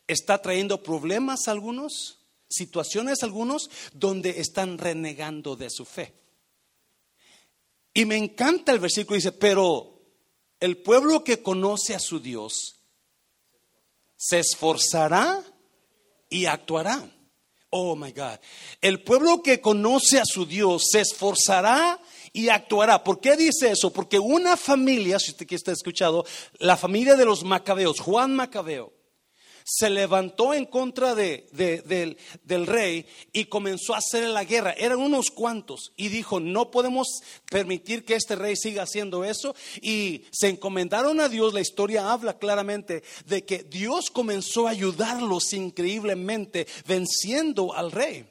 [0.07, 6.13] Está trayendo problemas a algunos, situaciones a algunos, donde están renegando de su fe.
[7.97, 10.03] Y me encanta el versículo, dice, pero
[10.59, 12.83] el pueblo que conoce a su Dios
[14.15, 15.43] se esforzará
[16.29, 17.09] y actuará.
[17.71, 18.37] Oh my God.
[18.81, 21.99] El pueblo que conoce a su Dios se esforzará
[22.33, 23.03] y actuará.
[23.03, 23.91] ¿Por qué dice eso?
[23.91, 26.23] Porque una familia, si usted está escuchado,
[26.59, 28.93] la familia de los macabeos, Juan Macabeo,
[29.69, 34.71] se levantó en contra de, del, rey y comenzó a hacer la guerra.
[34.71, 37.19] Eran unos cuantos y dijo, no podemos
[37.51, 39.53] permitir que este rey siga haciendo eso.
[39.81, 41.53] Y se encomendaron a Dios.
[41.53, 48.25] La historia habla claramente de que Dios comenzó a ayudarlos increíblemente venciendo al rey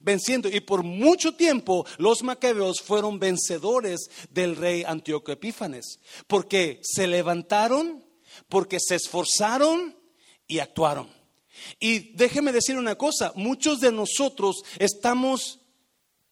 [0.00, 0.48] venciendo.
[0.48, 8.04] Y por mucho tiempo los macabeos fueron vencedores del rey Antíoco Epífanes, porque se levantaron,
[8.48, 10.01] porque se esforzaron
[10.46, 11.08] y actuaron.
[11.78, 15.60] Y déjeme decir una cosa, muchos de nosotros estamos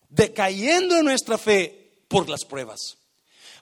[0.08, 2.98] decayendo en nuestra fe por las pruebas.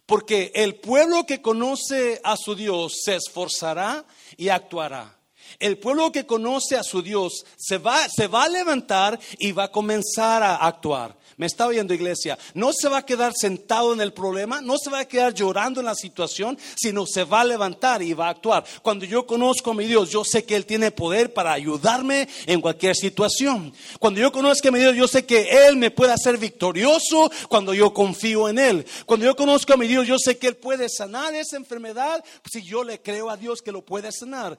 [0.06, 4.06] Porque el pueblo que conoce a su Dios se esforzará
[4.37, 5.17] y actuará.
[5.58, 9.64] El pueblo que conoce a su Dios se va, se va a levantar y va
[9.64, 11.16] a comenzar a actuar.
[11.38, 12.37] Me está oyendo iglesia.
[12.54, 15.78] No se va a quedar sentado en el problema, no se va a quedar llorando
[15.78, 18.64] en la situación, sino se va a levantar y va a actuar.
[18.82, 22.61] Cuando yo conozco a mi Dios, yo sé que Él tiene poder para ayudarme en
[22.61, 23.72] cualquier situación.
[24.00, 27.72] Cuando yo conozco a mi Dios, yo sé que Él me puede hacer victorioso cuando
[27.72, 28.87] yo confío en Él.
[29.06, 32.62] Cuando yo conozco a mi Dios, yo sé que Él puede sanar esa enfermedad si
[32.62, 34.58] yo le creo a Dios que lo puede sanar.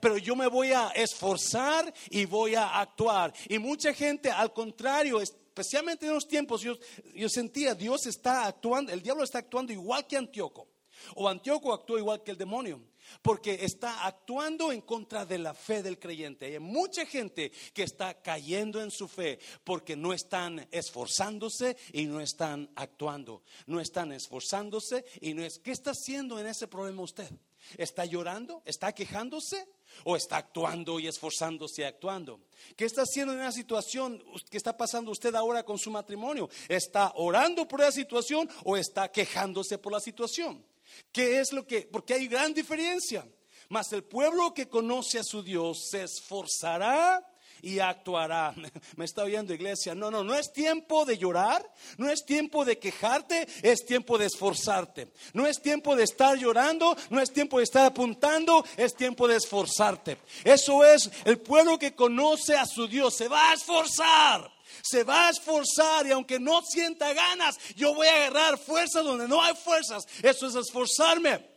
[0.00, 3.32] Pero yo me voy a esforzar y voy a actuar.
[3.48, 6.76] Y mucha gente, al contrario, especialmente en los tiempos, yo,
[7.14, 10.68] yo sentía Dios está actuando, el diablo está actuando igual que Antíoco.
[11.14, 12.80] O Antíoco actuó igual que el demonio,
[13.22, 16.46] porque está actuando en contra de la fe del creyente.
[16.46, 22.20] Hay mucha gente que está cayendo en su fe porque no están esforzándose y no
[22.20, 23.42] están actuando.
[23.66, 25.58] No están esforzándose y no es.
[25.58, 27.30] ¿Qué está haciendo en ese problema usted?
[27.76, 28.62] ¿Está llorando?
[28.64, 29.66] ¿Está quejándose?
[30.04, 32.40] ¿O está actuando y esforzándose y actuando?
[32.76, 36.48] ¿Qué está haciendo en una situación que está pasando usted ahora con su matrimonio?
[36.68, 40.64] ¿Está orando por esa situación o está quejándose por la situación?
[41.12, 41.82] ¿Qué es lo que?
[41.82, 43.26] Porque hay gran diferencia.
[43.68, 47.24] Mas el pueblo que conoce a su Dios se esforzará
[47.62, 48.54] y actuará.
[48.96, 49.94] Me está oyendo iglesia.
[49.94, 51.68] No, no, no es tiempo de llorar,
[51.98, 55.08] no es tiempo de quejarte, es tiempo de esforzarte.
[55.32, 59.36] No es tiempo de estar llorando, no es tiempo de estar apuntando, es tiempo de
[59.36, 60.18] esforzarte.
[60.44, 64.55] Eso es el pueblo que conoce a su Dios, se va a esforzar.
[64.82, 69.28] Se va a esforzar y aunque no sienta ganas, yo voy a agarrar fuerzas donde
[69.28, 70.06] no hay fuerzas.
[70.22, 71.56] Eso es esforzarme.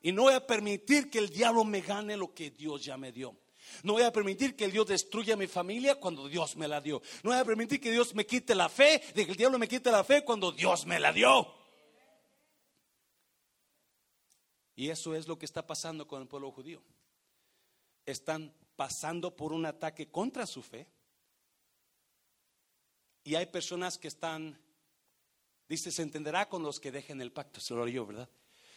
[0.00, 3.10] Y no voy a permitir que el diablo me gane lo que Dios ya me
[3.10, 3.36] dio.
[3.82, 7.00] No voy a permitir que Dios destruya mi familia cuando Dios me la dio.
[7.22, 9.68] No voy a permitir que Dios me quite la fe, de que el diablo me
[9.68, 11.54] quite la fe cuando Dios me la dio.
[14.76, 16.82] Y eso es lo que está pasando con el pueblo judío.
[18.04, 20.86] Están pasando por un ataque contra su fe.
[23.24, 24.58] Y hay personas que están,
[25.66, 27.58] dice, se entenderá con los que dejen el pacto.
[27.58, 28.28] Se lo yo, ¿verdad?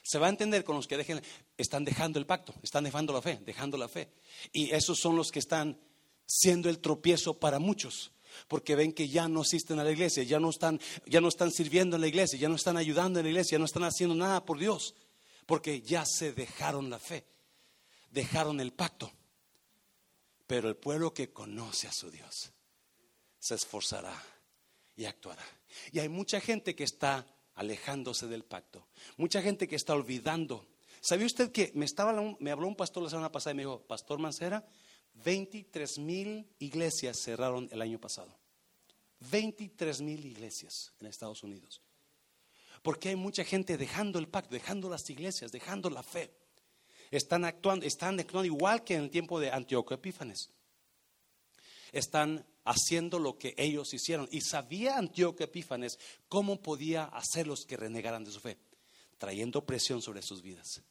[0.03, 1.21] Se va a entender con los que dejen,
[1.57, 4.09] están dejando el pacto, están dejando la fe, dejando la fe.
[4.53, 5.77] Y esos son los que están
[6.25, 8.13] siendo el tropiezo para muchos,
[8.47, 11.51] porque ven que ya no asisten a la iglesia, ya no están, ya no están
[11.51, 14.15] sirviendo en la iglesia, ya no están ayudando en la iglesia, ya no están haciendo
[14.15, 14.95] nada por Dios,
[15.45, 17.25] porque ya se dejaron la fe,
[18.11, 19.11] dejaron el pacto.
[20.45, 22.53] Pero el pueblo que conoce a su Dios
[23.39, 24.36] se esforzará
[24.97, 25.45] y actuará.
[25.93, 28.87] Y hay mucha gente que está alejándose del pacto.
[29.15, 30.67] Mucha gente que está olvidando.
[30.99, 33.81] ¿Sabía usted que me, estaba, me habló un pastor la semana pasada y me dijo,
[33.83, 34.67] Pastor Mancera,
[35.13, 38.37] 23 mil iglesias cerraron el año pasado.
[39.31, 41.81] 23 mil iglesias en Estados Unidos.
[42.81, 46.31] Porque hay mucha gente dejando el pacto, dejando las iglesias, dejando la fe.
[47.09, 50.51] Están actuando, están actuando igual que en el tiempo de Antíoco Epífanes.
[51.91, 54.27] Están haciendo lo que ellos hicieron.
[54.31, 58.57] Y sabía Antíoco Epífanes cómo podía hacerlos que renegaran de su fe,
[59.17, 60.81] trayendo presión sobre sus vidas.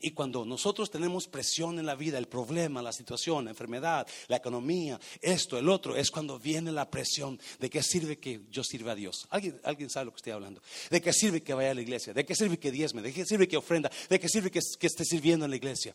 [0.00, 4.36] Y cuando nosotros tenemos presión en la vida, el problema, la situación, la enfermedad, la
[4.36, 8.92] economía, esto, el otro, es cuando viene la presión de qué sirve que yo sirva
[8.92, 9.26] a Dios.
[9.30, 10.62] ¿Alguien, alguien sabe lo que estoy hablando.
[10.90, 13.24] De qué sirve que vaya a la iglesia, de qué sirve que diezme, de qué
[13.24, 15.94] sirve que ofrenda, de qué sirve que, que esté sirviendo en la iglesia.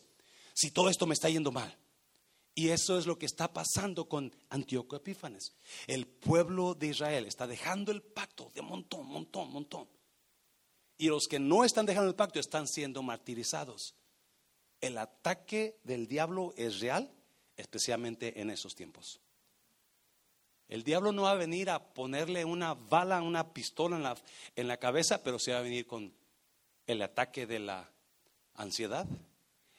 [0.54, 1.76] Si todo esto me está yendo mal.
[2.54, 5.54] Y eso es lo que está pasando con Antíoco Epífanes.
[5.86, 9.88] El pueblo de Israel está dejando el pacto de montón, montón, montón.
[10.98, 13.94] Y los que no están dejando el pacto están siendo martirizados.
[14.80, 17.10] El ataque del diablo es real,
[17.56, 19.20] especialmente en esos tiempos.
[20.68, 24.16] El diablo no va a venir a ponerle una bala, una pistola en la,
[24.56, 26.12] en la cabeza, pero se va a venir con
[26.86, 27.90] el ataque de la
[28.54, 29.06] ansiedad,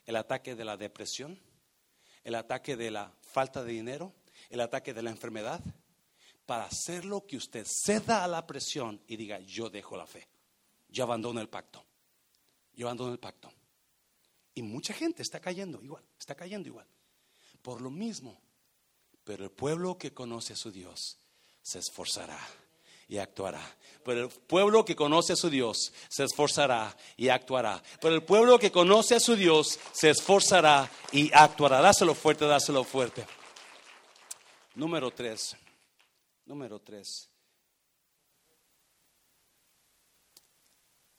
[0.06, 1.40] el ataque de la depresión
[2.24, 4.14] el ataque de la falta de dinero,
[4.50, 5.62] el ataque de la enfermedad,
[6.46, 10.28] para hacer lo que usted ceda a la presión y diga, yo dejo la fe,
[10.90, 11.86] yo abandono el pacto,
[12.74, 13.52] yo abandono el pacto.
[14.56, 16.88] Y mucha gente está cayendo igual, está cayendo igual.
[17.62, 18.40] Por lo mismo,
[19.24, 21.18] pero el pueblo que conoce a su Dios
[21.62, 22.40] se esforzará
[23.14, 23.62] y actuará.
[24.04, 27.82] Pero el pueblo que conoce a su Dios se esforzará y actuará.
[28.02, 31.80] Pero el pueblo que conoce a su Dios se esforzará y actuará.
[31.80, 33.24] Dáselo fuerte, dáselo fuerte.
[34.74, 35.56] Número tres.
[36.48, 37.30] Número tres.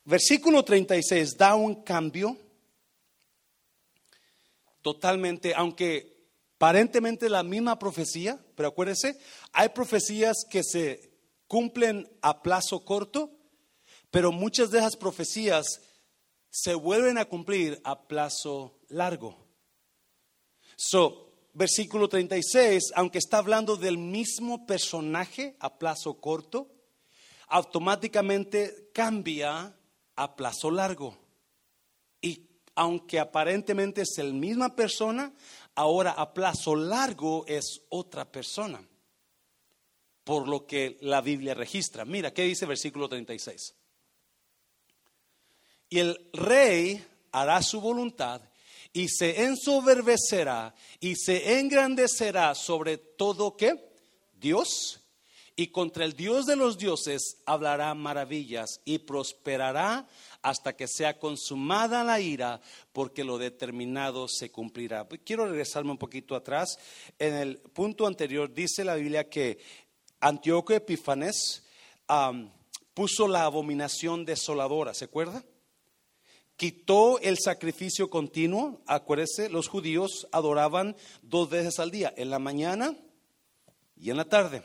[0.03, 2.37] Versículo 36 da un cambio
[4.83, 6.27] totalmente, aunque
[6.57, 9.17] aparentemente la misma profecía, pero acuérdese,
[9.53, 11.14] hay profecías que se
[11.55, 13.31] cumplen a plazo corto,
[14.11, 15.65] pero muchas de esas profecías
[16.51, 19.37] se vuelven a cumplir a plazo largo.
[20.75, 26.73] So, versículo 36, aunque está hablando del mismo personaje a plazo corto,
[27.47, 29.79] automáticamente cambia
[30.17, 31.17] a plazo largo.
[32.21, 35.33] Y aunque aparentemente es la misma persona,
[35.77, 38.85] ahora a plazo largo es otra persona
[40.25, 42.05] por lo que la Biblia registra.
[42.05, 43.75] Mira, ¿qué dice versículo 36?
[45.91, 48.41] Y el rey hará su voluntad
[48.93, 53.93] y se ensoberbecerá y se engrandecerá sobre todo que
[54.33, 55.01] Dios
[55.57, 60.09] y contra el Dios de los dioses hablará maravillas y prosperará
[60.43, 62.61] hasta que sea consumada la ira,
[62.93, 65.07] porque lo determinado se cumplirá.
[65.25, 66.77] Quiero regresarme un poquito atrás.
[67.19, 69.59] En el punto anterior dice la Biblia que
[70.25, 71.65] Antíoco Epífanes
[72.95, 75.45] puso la abominación desoladora, ¿se acuerda?
[76.57, 82.97] Quitó el sacrificio continuo, acuérdese, los judíos adoraban dos veces al día, en la mañana
[83.97, 84.63] y en la tarde.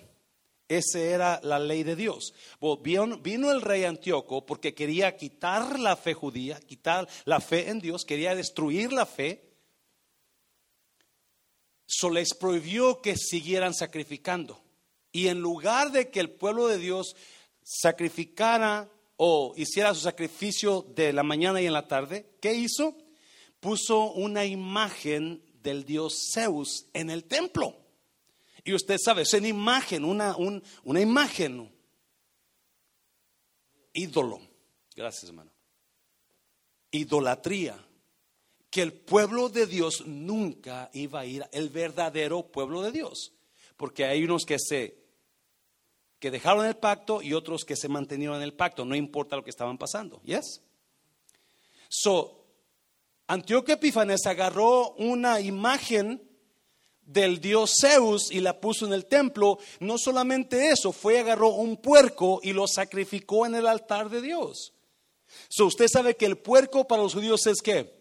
[0.69, 2.33] Esa era la ley de Dios.
[2.81, 8.05] Vino, el rey Antíoco porque quería quitar la fe judía, quitar la fe en Dios,
[8.05, 9.43] quería destruir la fe.
[11.85, 14.68] So les prohibió que siguieran sacrificando.
[15.11, 17.15] Y en lugar de que el pueblo de Dios
[17.63, 22.95] sacrificara o hiciera su sacrificio de la mañana y en la tarde, ¿qué hizo?
[23.59, 27.75] Puso una imagen del dios Zeus en el templo.
[28.63, 31.71] Y usted sabe, es una imagen, una, una imagen.
[33.93, 34.39] Ídolo.
[34.95, 35.51] Gracias, hermano.
[36.91, 37.85] Idolatría.
[38.69, 43.33] Que el pueblo de Dios nunca iba a ir, el verdadero pueblo de Dios.
[43.79, 44.99] Porque hay unos que se
[46.19, 49.43] que dejaron el pacto y otros que se mantenieron en el pacto, no importa lo
[49.45, 50.21] que estaban pasando.
[50.23, 50.61] Yes?
[51.87, 52.43] So,
[53.27, 56.21] Antioquio Epifanes agarró una imagen
[57.03, 61.77] del dios Zeus y la puso en el templo, no solamente eso, fue agarró un
[61.77, 64.73] puerco y lo sacrificó en el altar de Dios.
[65.47, 67.97] So, usted sabe que el puerco para los judíos es que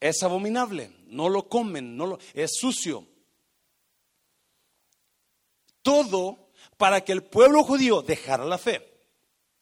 [0.00, 3.06] es abominable, no lo comen, no lo, es sucio.
[5.88, 8.86] Todo para que el pueblo judío dejara la fe.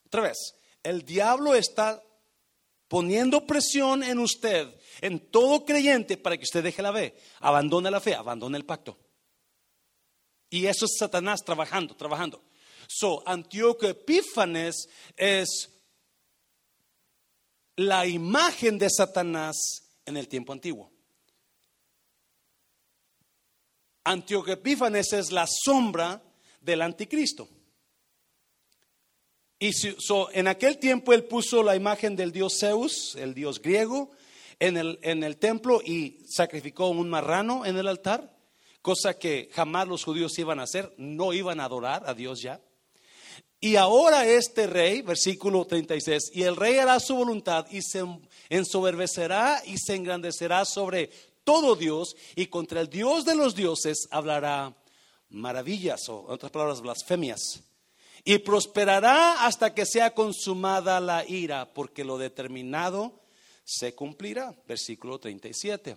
[0.07, 2.03] Otra vez, el diablo está
[2.89, 4.69] poniendo presión en usted,
[5.03, 8.99] en todo creyente, para que usted deje la fe, abandone la fe, abandone el pacto.
[10.51, 12.43] Y eso es Satanás trabajando, trabajando.
[12.89, 15.71] So, Antíoco Epífanes es
[17.77, 19.55] la imagen de Satanás
[20.05, 20.91] en el tiempo antiguo.
[24.07, 26.23] Antíoco Epífanes es la sombra
[26.61, 27.49] del anticristo.
[29.59, 29.73] Y
[30.33, 34.13] en aquel tiempo él puso la imagen del dios Zeus, el dios griego,
[34.61, 38.33] en el, en el templo y sacrificó un marrano en el altar,
[38.81, 42.61] cosa que jamás los judíos iban a hacer, no iban a adorar a Dios ya.
[43.59, 48.05] Y ahora este rey, versículo 36, y el rey hará su voluntad y se
[48.51, 51.11] ensoberbecerá y se engrandecerá sobre
[51.47, 54.77] todo Dios y contra el Dios de los dioses hablará
[55.29, 57.63] maravillas o en otras palabras blasfemias
[58.25, 63.23] y prosperará hasta que sea consumada la ira, porque lo determinado
[63.65, 64.57] se cumplirá.
[64.67, 65.97] Versículo 37.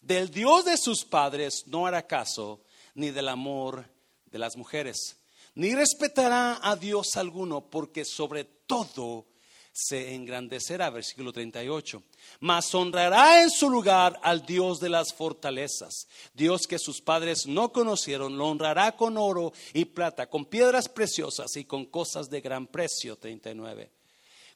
[0.00, 2.64] Del Dios de sus padres no hará caso,
[2.94, 3.90] ni del amor
[4.24, 5.18] de las mujeres,
[5.54, 9.26] ni respetará a Dios alguno, porque sobre todo
[9.74, 12.00] se engrandecerá, versículo 38.
[12.38, 17.72] Mas honrará en su lugar al Dios de las fortalezas, Dios que sus padres no
[17.72, 22.68] conocieron, lo honrará con oro y plata, con piedras preciosas y con cosas de gran
[22.68, 23.90] precio, 39.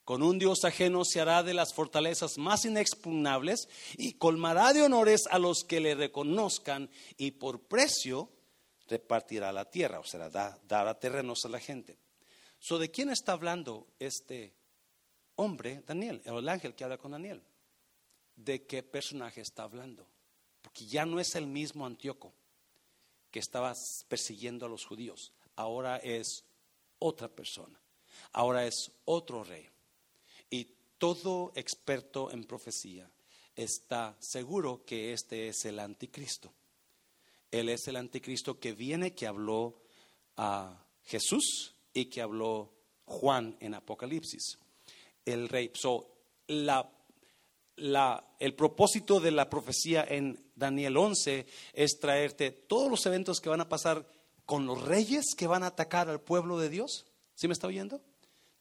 [0.05, 5.27] Con un Dios ajeno se hará de las fortalezas más inexpugnables y colmará de honores
[5.31, 8.31] a los que le reconozcan y por precio
[8.87, 11.99] repartirá la tierra, o sea, dará terrenos a la gente.
[12.61, 14.58] So, ¿De quién está hablando este
[15.39, 17.41] hombre, Daniel, el ángel que habla con Daniel.
[18.35, 20.07] ¿De qué personaje está hablando?
[20.63, 22.33] Porque ya no es el mismo Antíoco
[23.31, 23.73] que estaba
[24.09, 25.33] persiguiendo a los judíos.
[25.57, 26.45] Ahora es
[26.99, 27.81] otra persona.
[28.33, 29.69] Ahora es otro rey.
[30.51, 30.69] Y
[30.99, 33.09] todo experto en profecía
[33.55, 36.53] está seguro que este es el anticristo.
[37.51, 39.81] Él es el anticristo que viene, que habló
[40.37, 42.73] a Jesús y que habló
[43.05, 44.59] Juan en Apocalipsis
[45.33, 45.71] el rey.
[46.47, 46.91] la,
[48.39, 53.61] el propósito de la profecía en Daniel 11 es traerte todos los eventos que van
[53.61, 54.07] a pasar
[54.45, 57.05] con los reyes que van a atacar al pueblo de Dios.
[57.35, 58.01] ¿Sí me está oyendo?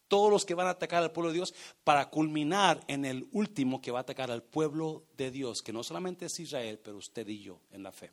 [0.10, 1.54] Todos los que van a atacar al pueblo de Dios
[1.84, 5.84] para culminar en el último que va a atacar al pueblo de Dios, que no
[5.84, 8.12] solamente es Israel, pero usted y yo en la fe.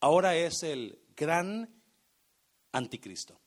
[0.00, 1.72] Ahora es el gran
[2.72, 3.40] anticristo.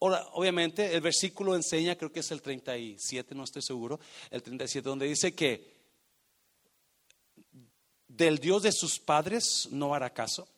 [0.00, 3.98] Ahora, obviamente, el versículo enseña, creo que es el 37, no estoy seguro,
[4.30, 5.74] el 37, donde dice que
[8.06, 10.48] del Dios de sus padres no hará caso.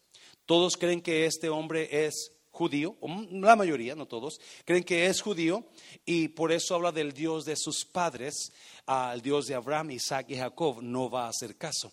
[0.44, 2.96] Todos creen que este hombre es judío,
[3.30, 5.64] la mayoría, no todos, creen que es judío
[6.04, 8.52] y por eso habla del Dios de sus padres,
[8.86, 11.92] al Dios de Abraham, Isaac y Jacob, no va a hacer caso,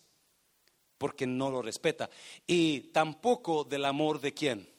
[0.98, 2.10] porque no lo respeta.
[2.48, 4.75] Y tampoco del amor de quién?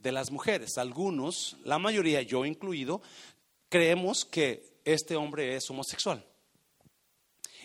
[0.00, 0.78] De las mujeres.
[0.78, 3.02] Algunos, la mayoría, yo incluido,
[3.68, 6.24] creemos que este hombre es homosexual.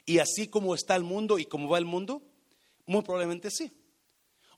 [0.06, 2.22] Y así como está el mundo y como va el mundo,
[2.86, 3.72] muy probablemente sí.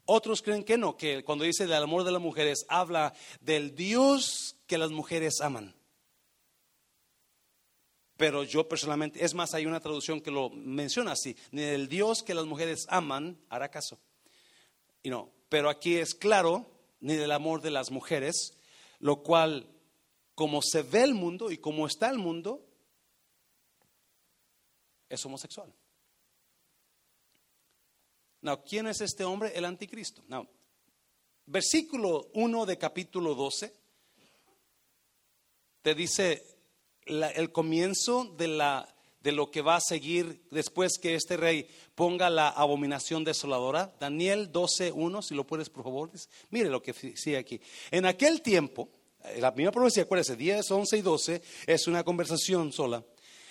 [0.06, 4.56] Otros creen que no, que cuando dice del amor de las mujeres, habla del Dios
[4.68, 5.76] que las mujeres aman.
[8.18, 12.24] Pero yo personalmente, es más, hay una traducción que lo menciona así, ni del Dios
[12.24, 14.00] que las mujeres aman hará caso.
[15.04, 16.66] Y no, pero aquí es claro,
[17.06, 18.58] ni del amor de las mujeres,
[18.98, 19.70] lo cual,
[20.34, 22.66] como se ve el mundo y como está el mundo,
[25.08, 25.72] es homosexual.
[28.42, 29.52] Now, ¿quién es este hombre?
[29.56, 30.24] El anticristo.
[30.28, 30.50] Now,
[31.46, 33.72] versículo 1 de capítulo 12
[35.84, 36.58] te dice
[37.06, 38.95] el comienzo de, la,
[39.26, 43.92] de lo que va a seguir después que este rey ponga la abominación desoladora.
[44.00, 46.12] Daniel 12, 1, si lo puedes por favor.
[46.52, 47.60] Mire lo que sigue aquí.
[47.90, 48.88] En aquel tiempo,
[49.40, 53.04] la misma profecía, acuérdese, 10, 11 y 12 es una conversación sola.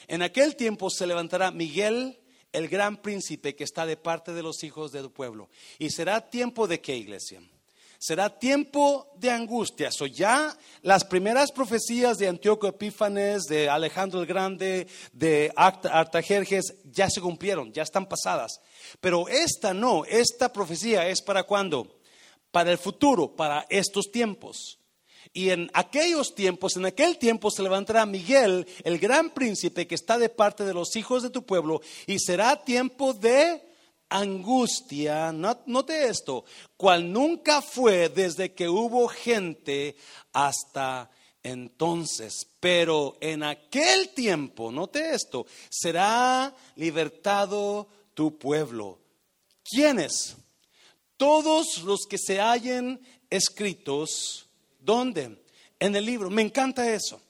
[0.07, 2.21] En aquel tiempo se levantará Miguel,
[2.53, 5.51] el gran príncipe que está de parte de los hijos de tu pueblo.
[5.81, 7.43] Y será tiempo de qué, iglesia?
[8.07, 9.89] Será tiempo de angustia.
[9.99, 17.09] O ya las primeras profecías de Antíoco Epífanes, de Alejandro el Grande, de Artajerjes, ya
[17.09, 18.61] se cumplieron, ya están pasadas.
[19.01, 21.99] Pero esta no, esta profecía es para cuándo?
[22.51, 24.79] Para el futuro, para estos tiempos.
[25.33, 30.19] Y en aquellos tiempos, en aquel tiempo se levantará Miguel, el gran príncipe que está
[30.19, 33.63] de parte de los hijos de tu pueblo, y será tiempo de
[34.09, 36.45] angustia, note esto,
[36.77, 39.97] cual nunca fue desde que hubo gente
[40.33, 41.11] hasta
[41.43, 42.47] entonces.
[42.61, 49.01] Pero en aquel tiempo, note esto, será libertado tu pueblo.
[49.63, 50.37] ¿Quiénes?
[51.17, 53.01] Todos los que se hallen
[53.31, 54.45] escritos
[54.85, 55.43] ¿Dónde?
[55.81, 56.29] En el libro.
[56.29, 57.21] Me encanta eso.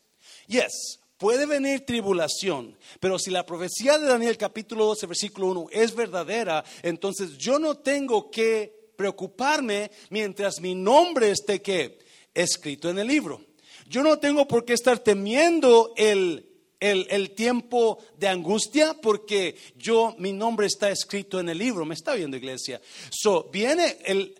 [0.49, 5.95] Yes, puede venir tribulación, pero si la profecía de Daniel capítulo 12, versículo 1 es
[5.95, 11.99] verdadera, entonces yo no tengo que preocuparme mientras mi nombre esté que
[12.35, 13.41] escrito en el libro.
[13.89, 16.47] Yo no tengo por qué estar temiendo el,
[16.79, 21.87] el, tiempo de angustia porque yo, mi nombre está escrito en el libro.
[21.87, 22.83] ¿Me está viendo, iglesia?
[23.09, 24.39] So, viene el,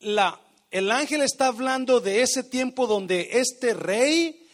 [0.00, 0.40] la,
[0.70, 4.45] el ángel está hablando de ese tiempo donde este rey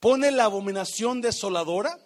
[0.00, 1.98] pone la abominación desoladora.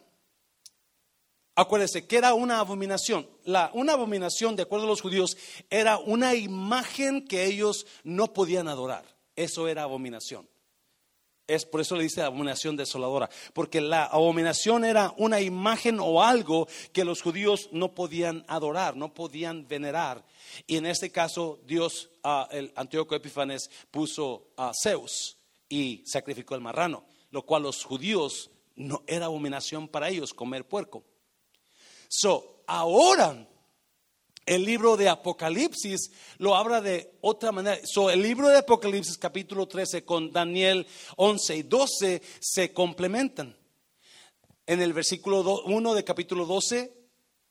[1.55, 3.28] Acuérdese que era una abominación.
[3.45, 5.36] La, una abominación, de acuerdo a los judíos,
[5.68, 9.05] era una imagen que ellos no podían adorar.
[9.36, 10.49] Eso era abominación.
[11.47, 16.68] Es por eso le dice abominación desoladora, porque la abominación era una imagen o algo
[16.93, 20.24] que los judíos no podían adorar, no podían venerar.
[20.66, 25.36] Y en este caso, Dios, uh, el Antíoco Epifanes, puso a Zeus
[25.68, 31.03] y sacrificó el marrano, lo cual los judíos no era abominación para ellos comer puerco.
[32.09, 33.49] So, ahora
[34.45, 37.80] el libro de Apocalipsis lo habla de otra manera.
[37.85, 43.57] So, el libro de Apocalipsis capítulo 13 con Daniel 11 y 12 se complementan.
[44.66, 46.93] En el versículo 1 de capítulo 12,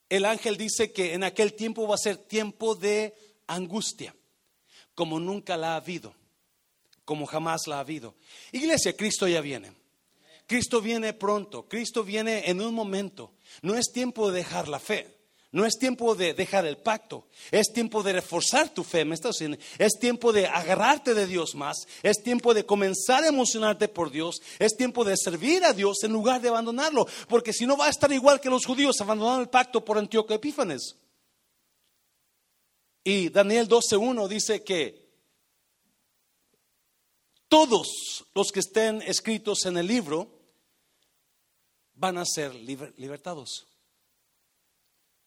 [0.10, 3.16] el ángel dice que en aquel tiempo va a ser tiempo de
[3.48, 4.16] angustia,
[4.94, 6.14] como nunca la ha habido,
[7.12, 8.16] como jamás la ha habido.
[8.54, 9.74] Iglesia, Cristo ya viene.
[10.48, 13.34] Cristo viene pronto, Cristo viene en un momento.
[13.62, 15.20] No es tiempo de dejar la fe.
[15.52, 19.34] No es tiempo de dejar el pacto, es tiempo de reforzar tu fe, ¿me estás
[19.34, 19.58] diciendo?
[19.78, 24.42] Es tiempo de agarrarte de Dios más, es tiempo de comenzar a emocionarte por Dios,
[24.58, 27.90] es tiempo de servir a Dios en lugar de abandonarlo, porque si no va a
[27.90, 30.96] estar igual que los judíos abandonaron el pacto por Antíoco Epífanes.
[33.04, 35.01] Y Daniel 12.1 dice que
[37.52, 40.32] todos los que estén escritos en el libro
[41.94, 43.68] van a ser libertados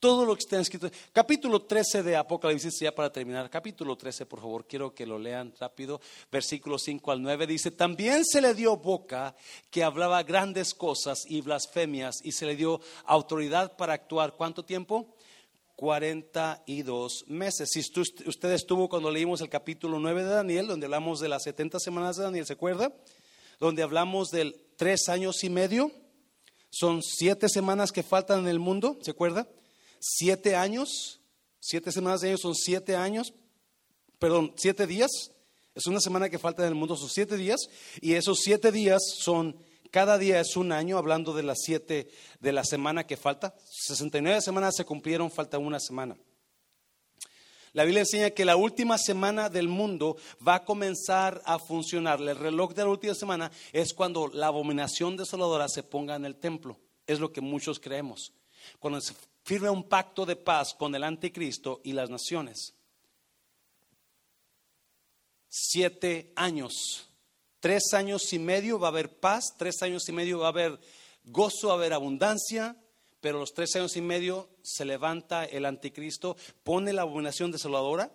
[0.05, 0.91] todo lo que está escrito.
[1.15, 5.55] Capítulo 13 de Apocalipsis, ya para terminar, capítulo 13, por favor, quiero que lo lean
[5.59, 5.99] rápido.
[6.31, 9.35] Versículo 5 al 9 dice, también se le dio boca
[9.71, 14.35] que hablaba grandes cosas y blasfemias y se le dio autoridad para actuar.
[14.35, 15.14] ¿Cuánto tiempo?
[15.77, 17.69] 42 meses.
[17.73, 21.81] Si usted estuvo cuando leímos el capítulo 9 de Daniel, donde hablamos de las 70
[21.81, 22.93] semanas de Daniel, ¿se acuerda?
[23.61, 25.91] Donde hablamos del tres años y medio.
[26.71, 29.47] Son siete semanas que faltan en el mundo, ¿se acuerda?
[30.05, 31.21] siete años,
[31.61, 33.33] siete semanas de años son siete años,
[34.19, 35.11] perdón, siete días.
[35.75, 37.61] Es una semana que falta en el mundo, son siete días.
[38.01, 39.57] Y esos siete días son,
[39.95, 42.09] cada día es un año, hablando de las siete
[42.41, 43.55] de la semana que falta.
[43.65, 46.17] 69 semanas se cumplieron, falta una semana.
[47.75, 52.21] La Biblia enseña que la última semana del mundo va a comenzar a funcionar.
[52.21, 56.35] El reloj de la última semana es cuando la abominación desoladora se ponga en el
[56.41, 56.77] templo.
[57.07, 58.33] Es lo que muchos creemos.
[58.81, 59.15] Cuando se
[59.45, 62.75] firme un pacto de paz con el anticristo y las naciones.
[65.49, 67.14] Siete años,
[67.65, 70.79] tres años y medio va a haber paz, tres años y medio va a haber
[71.25, 72.77] gozo, va a haber abundancia,
[73.23, 78.13] pero los tres años y medio se levanta el anticristo, pone la abominación desoladora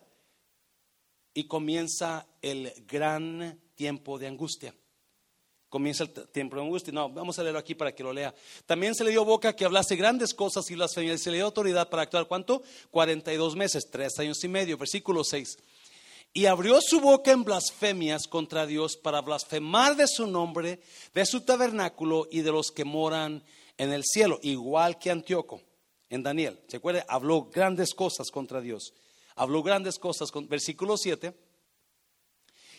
[1.34, 4.76] y comienza el gran tiempo de angustia.
[5.68, 6.94] Comienza el tiempo de angustia.
[6.94, 8.36] No, vamos a leerlo aquí para que lo lea.
[8.68, 11.46] También se le dio boca que hablase grandes cosas y las y se le dio
[11.48, 12.28] autoridad para actuar.
[12.28, 12.62] ¿Cuánto?
[12.92, 14.78] 42 meses, tres años y medio.
[14.78, 15.58] Versículo 6.
[16.34, 20.80] Y abrió su boca en blasfemias contra Dios para blasfemar de su nombre,
[21.14, 23.44] de su tabernáculo y de los que moran
[23.78, 25.62] en el cielo, igual que Antíoco
[26.10, 26.60] en Daniel.
[26.68, 27.06] ¿Se acuerda?
[27.08, 28.94] Habló grandes cosas contra Dios.
[29.36, 30.30] Habló grandes cosas.
[30.48, 31.34] Versículo 7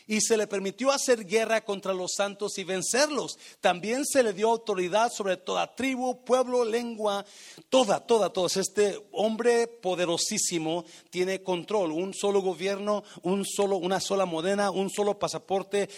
[0.06, 3.38] y se le permitió hacer guerra contra los santos y vencerlos.
[3.60, 7.24] También se le dio autoridad sobre toda tribu, pueblo, lengua,
[7.68, 8.56] toda, toda, todos.
[8.56, 15.18] Este hombre poderosísimo tiene control, un solo gobierno, un solo, una sola moneda, un solo
[15.18, 15.88] pasaporte,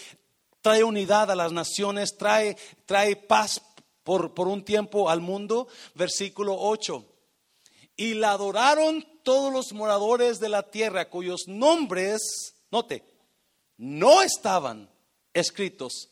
[0.61, 3.61] trae unidad a las naciones, trae, trae paz
[4.03, 5.67] por, por un tiempo al mundo.
[5.95, 7.05] Versículo 8.
[7.95, 13.12] Y la adoraron todos los moradores de la tierra, cuyos nombres, note,
[13.77, 14.89] no estaban
[15.33, 16.09] escritos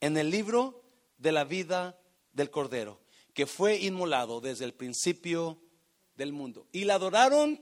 [0.00, 0.82] en el libro
[1.18, 1.98] de la vida
[2.32, 3.00] del Cordero,
[3.32, 5.58] que fue inmolado desde el principio
[6.16, 6.66] del mundo.
[6.72, 7.60] Y la adoraron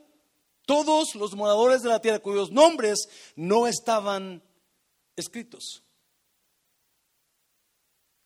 [0.66, 4.42] todos los moradores de la tierra cuyos nombres no estaban
[5.16, 5.82] escritos.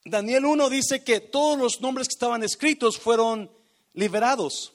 [0.04, 3.50] Daniel 1 dice que todos los nombres que estaban escritos fueron
[3.92, 4.72] liberados,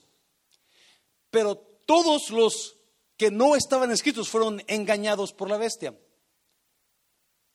[1.32, 2.76] pero todos los
[3.18, 5.98] que no estaban escritos fueron engañados por la bestia.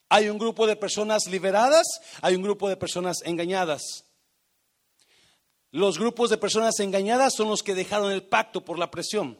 [0.08, 1.86] Hay un grupo de personas liberadas,
[2.22, 4.04] hay un grupo de personas engañadas.
[5.70, 9.38] Los grupos de personas engañadas son los que dejaron el pacto por la presión,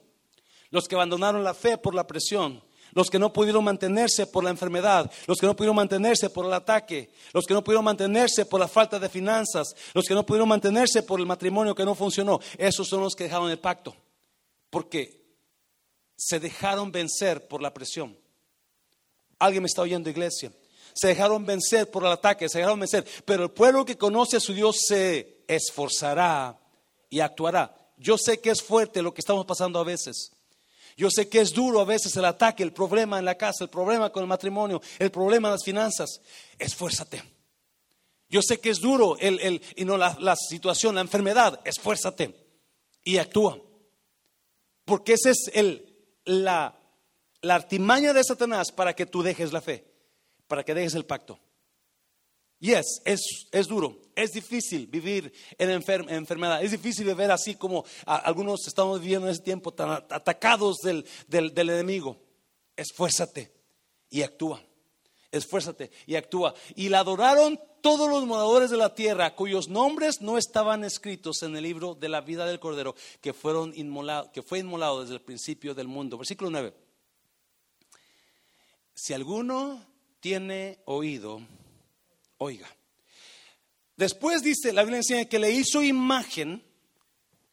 [0.71, 2.62] los que abandonaron la fe por la presión,
[2.93, 6.53] los que no pudieron mantenerse por la enfermedad, los que no pudieron mantenerse por el
[6.53, 10.49] ataque, los que no pudieron mantenerse por la falta de finanzas, los que no pudieron
[10.49, 12.41] mantenerse por el matrimonio que no funcionó.
[12.59, 13.97] Esos son los que dejaron el pacto,
[14.69, 15.19] porque
[16.14, 18.19] se dejaron vencer por la presión.
[19.39, 20.53] Alguien me está oyendo, iglesia.
[20.95, 23.07] Se dejaron vencer por el ataque, se dejaron vencer.
[23.24, 26.59] Pero el pueblo que conoce a su Dios se esforzará
[27.09, 27.74] y actuará.
[27.97, 30.32] Yo sé que es fuerte lo que estamos pasando a veces.
[30.97, 33.70] Yo sé que es duro a veces el ataque, el problema en la casa, el
[33.70, 36.20] problema con el matrimonio, el problema en las finanzas.
[36.59, 37.22] Esfuérzate.
[38.28, 41.61] Yo sé que es duro el, el y no la, la, situación, la enfermedad.
[41.64, 42.34] Esfuérzate
[43.05, 43.59] y actúa.
[44.84, 46.78] Porque esa es el, la
[47.43, 49.84] la artimaña de Satanás para que tú dejes la fe,
[50.47, 51.39] para que dejes el pacto.
[52.61, 58.66] Y es, es, duro, es difícil vivir en enfermedad, es difícil vivir así como algunos
[58.66, 62.20] estamos viviendo en ese tiempo, tan atacados del, del, del enemigo.
[62.76, 63.53] Esfuérzate
[64.11, 64.61] y actúa,
[65.30, 66.53] esfuérzate y actúa.
[66.74, 71.57] Y la adoraron todos los moradores de la tierra cuyos nombres no estaban escritos en
[71.57, 75.20] el libro de la vida del Cordero, que, fueron inmolado, que fue inmolado desde el
[75.20, 76.18] principio del mundo.
[76.18, 76.88] Versículo 9.
[79.01, 79.80] Si alguno
[80.18, 81.40] tiene oído,
[82.38, 82.66] oiga.
[83.96, 86.64] Después dice, la Biblia enseña que le hizo imagen,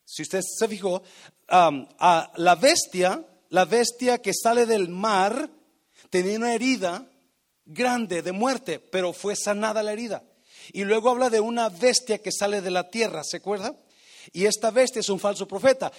[0.04, 1.04] si usted se fijó,
[1.48, 5.52] a la bestia, la bestia que sale del mar,
[6.10, 7.08] tenía una herida
[7.64, 10.24] grande de muerte, pero fue sanada la herida.
[10.74, 13.76] Y luego habla de una bestia que sale de la tierra, ¿se acuerda?
[14.34, 15.92] Y esta bestia es un falso profeta.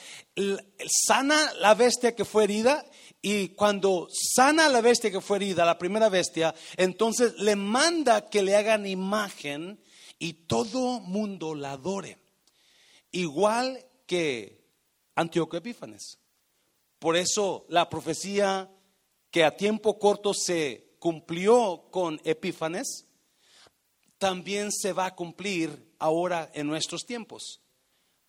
[1.07, 2.85] Sana la bestia que fue herida
[3.29, 8.41] y cuando sana la bestia que fue herida, la primera bestia, entonces le manda que
[8.41, 9.83] le hagan imagen
[10.21, 12.19] y todo mundo la adore.
[13.11, 14.63] Igual que
[15.17, 16.21] Antíoco Epífanes.
[17.01, 18.71] Por eso la profecía
[19.33, 23.09] que a tiempo corto se cumplió con Epífanes,
[24.19, 27.61] también se va a cumplir ahora en nuestros tiempos.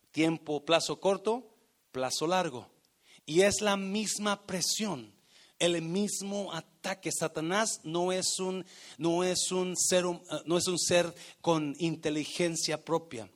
[0.09, 1.53] Tiempo, plazo corto,
[1.91, 2.76] plazo largo.
[3.29, 5.13] Y es la misma presión,
[5.59, 7.11] el mismo ataque.
[7.11, 8.65] Satanás no es un,
[8.97, 10.05] no es un, ser,
[10.45, 13.29] no es un ser con inteligencia propia.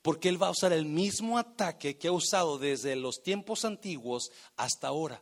[0.00, 4.30] Porque él va a usar el mismo ataque que ha usado desde los tiempos antiguos
[4.56, 5.20] hasta ahora.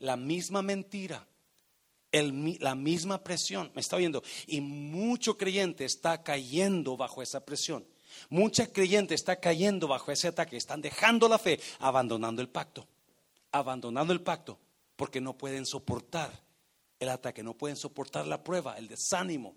[0.00, 1.26] La misma mentira,
[2.12, 3.72] la misma presión.
[3.74, 4.22] Me está viendo.
[4.46, 7.86] Y mucho creyente está cayendo bajo esa presión.
[8.28, 10.58] Mucha creyente está cayendo bajo ese ataque.
[10.58, 12.86] Están dejando la fe, abandonando el pacto
[13.52, 14.58] abandonando el pacto
[14.96, 16.42] porque no pueden soportar
[16.98, 19.56] el ataque, no pueden soportar la prueba, el desánimo,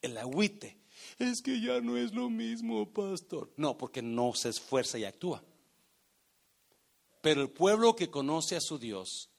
[0.00, 0.78] el agüite.
[1.18, 3.52] Es que ya no es lo mismo, pastor.
[3.56, 5.42] No, porque no se esfuerza y actúa.
[7.22, 9.30] Pero el pueblo que conoce a su Dios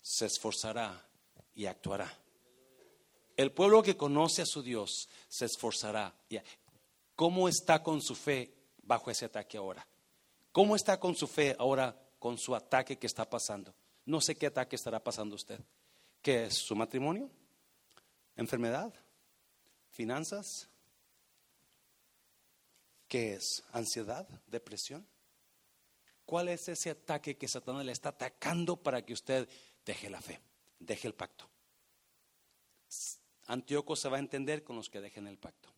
[0.00, 1.08] se esforzará
[1.54, 2.12] y actuará.
[3.36, 6.14] El pueblo que conoce a su Dios se esforzará.
[7.14, 9.86] ¿Cómo está con su fe bajo ese ataque ahora?
[10.50, 13.74] ¿Cómo está con su fe ahora con su ataque que está pasando.
[14.06, 15.58] No sé qué ataque estará pasando usted.
[16.22, 17.28] ¿Qué es su matrimonio?
[18.36, 18.94] ¿Enfermedad?
[19.90, 20.68] ¿Finanzas?
[23.08, 23.64] ¿Qué es?
[23.72, 24.28] ¿Ansiedad?
[24.46, 25.04] ¿Depresión?
[26.24, 29.48] ¿Cuál es ese ataque que Satanás le está atacando para que usted
[29.84, 30.40] deje la fe,
[30.78, 31.50] deje el pacto?
[33.48, 35.70] Antíoco se va a entender con los que dejen el pacto.